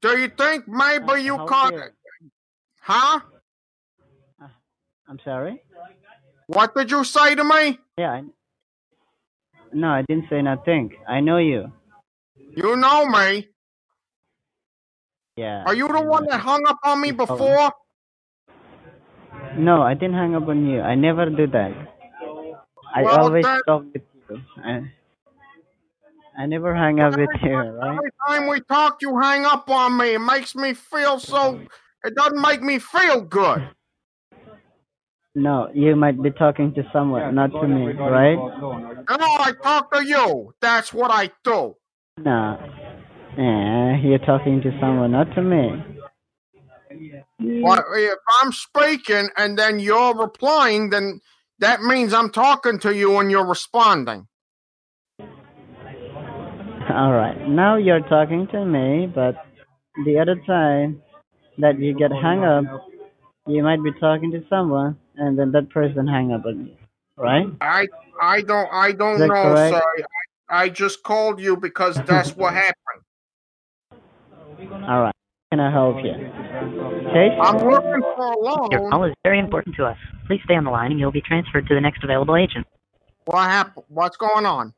do 0.00 0.18
you 0.18 0.28
think 0.28 0.66
maybe 0.66 1.22
you 1.22 1.36
How 1.36 1.70
Huh? 2.86 3.18
Uh, 4.40 4.46
I'm 5.08 5.18
sorry? 5.24 5.60
What 6.46 6.72
did 6.76 6.88
you 6.92 7.02
say 7.02 7.34
to 7.34 7.42
me? 7.42 7.80
Yeah. 7.98 8.12
I... 8.12 8.22
No, 9.72 9.88
I 9.88 10.02
didn't 10.02 10.26
say 10.30 10.40
nothing. 10.40 10.94
I 11.08 11.18
know 11.18 11.38
you. 11.38 11.72
You 12.56 12.76
know 12.76 13.06
me. 13.06 13.48
Yeah. 15.36 15.64
Are 15.66 15.74
you 15.74 15.88
the 15.88 16.00
one 16.00 16.26
that 16.30 16.38
hung 16.40 16.64
up 16.68 16.78
on 16.84 17.00
me 17.00 17.10
before? 17.10 17.72
No, 19.58 19.82
I 19.82 19.94
didn't 19.94 20.14
hang 20.14 20.36
up 20.36 20.46
on 20.46 20.64
you. 20.68 20.80
I 20.80 20.94
never 20.94 21.28
do 21.28 21.48
that. 21.48 21.72
I 22.94 23.02
Well, 23.02 23.18
always 23.24 23.44
then- 23.44 23.60
talk 23.66 23.84
with 23.92 24.02
you. 24.30 24.40
I, 24.64 24.92
I 26.38 26.46
never 26.46 26.72
hang 26.72 27.00
up 27.00 27.16
with 27.16 27.30
you, 27.42 27.56
right? 27.56 27.96
Every 27.98 28.10
time 28.28 28.46
we 28.48 28.60
talk, 28.60 29.02
you 29.02 29.18
hang 29.18 29.44
up 29.44 29.68
on 29.70 29.96
me. 29.96 30.14
It 30.14 30.20
makes 30.20 30.54
me 30.54 30.72
feel 30.72 31.18
so. 31.18 31.60
It 32.04 32.14
doesn't 32.14 32.40
make 32.40 32.62
me 32.62 32.78
feel 32.78 33.22
good. 33.22 33.68
No, 35.34 35.68
you 35.74 35.94
might 35.96 36.22
be 36.22 36.30
talking 36.30 36.72
to 36.74 36.82
someone, 36.92 37.34
not 37.34 37.48
to 37.48 37.68
me, 37.68 37.92
right? 37.92 38.36
No, 38.36 39.04
I 39.10 39.52
talk 39.62 39.92
to 39.92 40.02
you. 40.02 40.54
That's 40.62 40.94
what 40.94 41.10
I 41.10 41.30
do. 41.44 41.76
No. 42.18 42.58
Yeah, 43.36 43.98
you're 43.98 44.18
talking 44.18 44.62
to 44.62 44.70
someone, 44.80 45.12
not 45.12 45.34
to 45.34 45.42
me. 45.42 45.84
Well, 47.38 47.84
if 47.94 48.18
I'm 48.40 48.52
speaking 48.52 49.28
and 49.36 49.58
then 49.58 49.78
you're 49.78 50.16
replying, 50.16 50.88
then 50.88 51.20
that 51.58 51.82
means 51.82 52.14
I'm 52.14 52.30
talking 52.30 52.78
to 52.80 52.94
you 52.94 53.18
and 53.18 53.30
you're 53.30 53.46
responding. 53.46 54.26
All 56.88 57.12
right. 57.12 57.46
Now 57.46 57.76
you're 57.76 58.00
talking 58.00 58.46
to 58.52 58.64
me, 58.64 59.06
but 59.14 59.34
the 60.06 60.18
other 60.18 60.36
time 60.46 61.02
that 61.58 61.78
you 61.78 61.94
get 61.94 62.10
hung 62.12 62.44
up, 62.44 62.88
you 63.46 63.62
might 63.62 63.82
be 63.82 63.92
talking 64.00 64.30
to 64.32 64.44
someone, 64.48 64.98
and 65.16 65.38
then 65.38 65.52
that 65.52 65.70
person 65.70 66.06
hang 66.06 66.32
up 66.32 66.44
on 66.44 66.66
you, 66.66 66.76
right? 67.16 67.46
I 67.60 67.86
I 68.20 68.42
don't 68.42 68.68
I 68.72 68.92
don't 68.92 69.18
know, 69.20 69.28
correct? 69.28 69.74
sir. 69.74 70.04
I, 70.48 70.62
I 70.64 70.68
just 70.68 71.02
called 71.02 71.40
you 71.40 71.56
because 71.56 72.00
that's 72.06 72.36
what 72.36 72.54
happened. 72.64 73.02
All 74.88 75.02
right. 75.02 75.14
Can 75.52 75.60
I 75.60 75.70
help 75.70 75.98
you? 75.98 76.12
Chase? 77.12 77.38
I'm 77.40 77.68
looking 77.68 78.02
for 78.16 78.32
a 78.32 78.38
loan. 78.38 78.68
Your 78.72 78.90
call 78.90 79.04
is 79.04 79.14
very 79.22 79.38
important 79.38 79.76
to 79.76 79.84
us. 79.84 79.96
Please 80.26 80.40
stay 80.44 80.54
on 80.54 80.64
the 80.64 80.70
line 80.70 80.90
and 80.90 80.98
you'll 80.98 81.12
be 81.12 81.20
transferred 81.20 81.68
to 81.68 81.74
the 81.74 81.80
next 81.80 82.02
available 82.02 82.36
agent. 82.36 82.66
What 83.26 83.48
happened? 83.48 83.86
What's 83.88 84.16
going 84.16 84.44
on? 84.44 84.74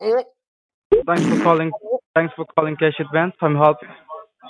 Oh, 0.00 0.24
Thanks 1.06 1.26
for 1.26 1.42
calling. 1.42 1.72
Thanks 2.14 2.32
for 2.34 2.46
calling 2.56 2.76
Cash 2.76 2.94
Advance. 3.00 3.34
I'm 3.40 3.56
helping. 3.56 3.88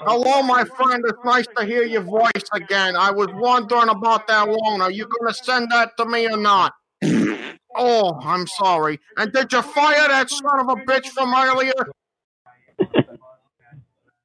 Hello, 0.00 0.42
my 0.42 0.64
friend. 0.64 1.04
It's 1.06 1.18
nice 1.24 1.46
to 1.56 1.64
hear 1.64 1.82
your 1.84 2.02
voice 2.02 2.30
again. 2.52 2.96
I 2.96 3.10
was 3.10 3.28
wondering 3.32 3.88
about 3.88 4.26
that 4.28 4.48
loan. 4.48 4.80
Are 4.80 4.90
you 4.90 5.06
going 5.06 5.32
to 5.32 5.34
send 5.34 5.70
that 5.70 5.96
to 5.98 6.06
me 6.06 6.28
or 6.28 6.36
not? 6.36 6.74
Oh, 7.80 8.18
I'm 8.24 8.44
sorry. 8.48 8.98
And 9.18 9.32
did 9.32 9.52
you 9.52 9.62
fire 9.62 10.08
that 10.08 10.30
son 10.30 10.58
of 10.58 10.68
a 10.68 10.76
bitch 10.76 11.06
from 11.08 11.32
earlier? 11.32 11.72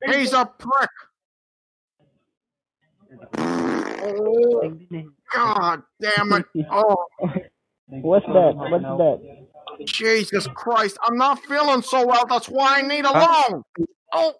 He's 0.08 0.34
a 0.34 0.46
prick. 0.46 0.90
Oh, 4.02 4.72
God 5.36 5.84
damn 6.02 6.34
it. 6.34 6.46
Oh, 6.72 6.96
What's 7.88 8.26
that? 8.28 8.56
What's 8.56 8.84
that? 8.84 9.22
Jesus 9.86 10.48
Christ. 10.48 10.98
I'm 11.06 11.18
not 11.18 11.40
feeling 11.44 11.84
so 11.84 12.08
well. 12.08 12.26
That's 12.28 12.48
why 12.48 12.80
I 12.80 12.82
need 12.82 13.06
a 13.06 13.12
loan. 13.12 13.64
Oh. 14.14 14.34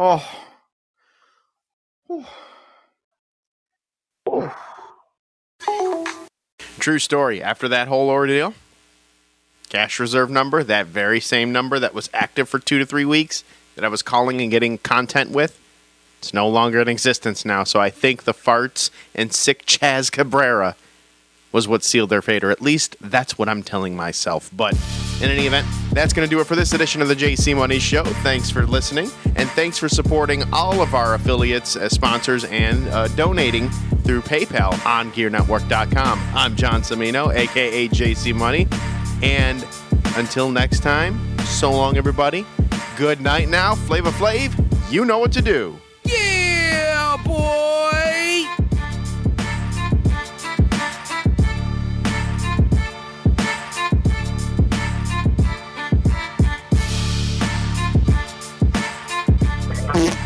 Oh. 0.00 0.24
True 6.78 6.98
story. 6.98 7.42
After 7.42 7.68
that 7.68 7.88
whole 7.88 8.08
ordeal, 8.08 8.54
cash 9.68 9.98
reserve 9.98 10.30
number, 10.30 10.62
that 10.62 10.86
very 10.86 11.20
same 11.20 11.52
number 11.52 11.78
that 11.80 11.94
was 11.94 12.08
active 12.14 12.48
for 12.48 12.58
two 12.58 12.78
to 12.78 12.86
three 12.86 13.04
weeks 13.04 13.42
that 13.78 13.84
I 13.84 13.88
was 13.88 14.02
calling 14.02 14.40
and 14.40 14.50
getting 14.50 14.76
content 14.78 15.30
with, 15.30 15.56
it's 16.18 16.34
no 16.34 16.48
longer 16.48 16.80
in 16.80 16.88
existence 16.88 17.44
now. 17.44 17.62
So 17.62 17.78
I 17.78 17.90
think 17.90 18.24
the 18.24 18.34
farts 18.34 18.90
and 19.14 19.32
sick 19.32 19.66
Chaz 19.66 20.10
Cabrera 20.10 20.74
was 21.52 21.68
what 21.68 21.84
sealed 21.84 22.10
their 22.10 22.20
fate, 22.20 22.42
or 22.42 22.50
at 22.50 22.60
least 22.60 22.96
that's 23.00 23.38
what 23.38 23.48
I'm 23.48 23.62
telling 23.62 23.94
myself. 23.94 24.50
But 24.52 24.74
in 25.22 25.30
any 25.30 25.46
event, 25.46 25.64
that's 25.92 26.12
going 26.12 26.28
to 26.28 26.30
do 26.30 26.40
it 26.40 26.48
for 26.48 26.56
this 26.56 26.72
edition 26.72 27.02
of 27.02 27.06
the 27.06 27.14
JC 27.14 27.56
Money 27.56 27.78
Show. 27.78 28.02
Thanks 28.02 28.50
for 28.50 28.66
listening, 28.66 29.12
and 29.36 29.48
thanks 29.50 29.78
for 29.78 29.88
supporting 29.88 30.42
all 30.52 30.82
of 30.82 30.96
our 30.96 31.14
affiliates, 31.14 31.76
uh, 31.76 31.88
sponsors, 31.88 32.42
and 32.46 32.88
uh, 32.88 33.06
donating 33.08 33.70
through 34.02 34.22
PayPal 34.22 34.72
on 34.84 35.12
GearNetwork.com. 35.12 36.20
I'm 36.34 36.56
John 36.56 36.82
Semino, 36.82 37.32
aka 37.32 37.88
JC 37.88 38.34
Money, 38.34 38.66
and 39.22 39.64
until 40.16 40.50
next 40.50 40.80
time, 40.80 41.38
so 41.44 41.70
long, 41.70 41.96
everybody 41.96 42.44
good 42.98 43.20
night 43.20 43.48
now, 43.48 43.76
Flavor 43.76 44.10
Flav. 44.10 44.52
You 44.90 45.04
know 45.04 45.20
what 45.20 45.30
to 45.34 45.40
do. 45.40 45.78
Yeah, 46.04 47.16
boy! 47.24 48.44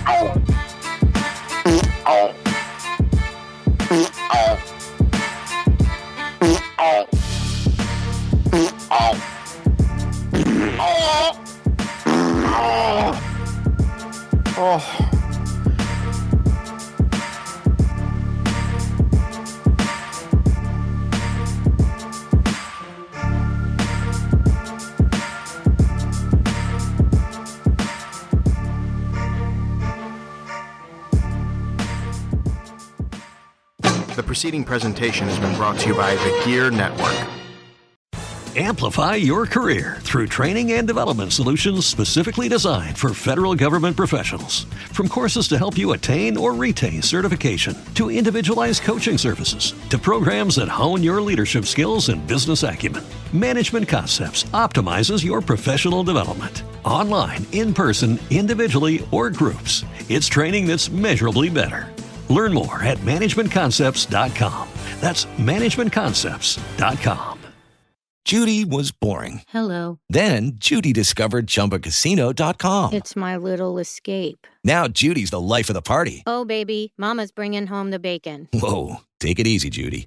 Oh. 0.08 0.41
Preceding 34.52 34.64
presentation 34.66 35.28
has 35.28 35.38
been 35.38 35.56
brought 35.56 35.78
to 35.78 35.88
you 35.88 35.94
by 35.94 36.14
the 36.14 36.42
Gear 36.44 36.70
Network. 36.70 37.26
Amplify 38.54 39.14
your 39.14 39.46
career 39.46 39.96
through 40.00 40.26
training 40.26 40.72
and 40.72 40.86
development 40.86 41.32
solutions 41.32 41.86
specifically 41.86 42.50
designed 42.50 42.98
for 42.98 43.14
federal 43.14 43.54
government 43.54 43.96
professionals. 43.96 44.64
From 44.92 45.08
courses 45.08 45.48
to 45.48 45.56
help 45.56 45.78
you 45.78 45.92
attain 45.92 46.36
or 46.36 46.52
retain 46.52 47.00
certification, 47.00 47.74
to 47.94 48.10
individualized 48.10 48.82
coaching 48.82 49.16
services, 49.16 49.72
to 49.88 49.96
programs 49.96 50.56
that 50.56 50.68
hone 50.68 51.02
your 51.02 51.22
leadership 51.22 51.64
skills 51.64 52.10
and 52.10 52.26
business 52.26 52.62
acumen, 52.62 53.04
Management 53.32 53.88
Concepts 53.88 54.44
optimizes 54.52 55.24
your 55.24 55.40
professional 55.40 56.04
development. 56.04 56.64
Online, 56.84 57.46
in 57.52 57.72
person, 57.72 58.18
individually, 58.28 59.02
or 59.12 59.30
groups, 59.30 59.82
it's 60.10 60.26
training 60.26 60.66
that's 60.66 60.90
measurably 60.90 61.48
better. 61.48 61.91
Learn 62.33 62.53
more 62.53 62.83
at 62.83 62.99
managementconcepts.com. 62.99 64.68
That's 65.01 65.27
managementconcepts.com. 65.38 67.38
Judy 68.25 68.64
was 68.64 68.92
boring. 68.92 69.42
Hello. 69.49 69.99
Then 70.09 70.53
Judy 70.55 70.92
discovered 70.92 71.49
ChumbaCasino.com. 71.49 72.92
It's 72.92 73.16
my 73.16 73.37
little 73.37 73.79
escape. 73.79 74.47
Now 74.62 74.87
Judy's 74.87 75.31
the 75.31 75.40
life 75.40 75.68
of 75.68 75.75
the 75.75 75.83
party. 75.83 76.23
Oh, 76.25 76.45
baby, 76.45 76.92
Mama's 76.97 77.33
bringing 77.33 77.66
home 77.66 77.90
the 77.90 77.99
bacon. 77.99 78.49
Whoa, 78.53 78.99
take 79.18 79.40
it 79.40 79.49
easy, 79.49 79.71
Judy. 79.71 80.07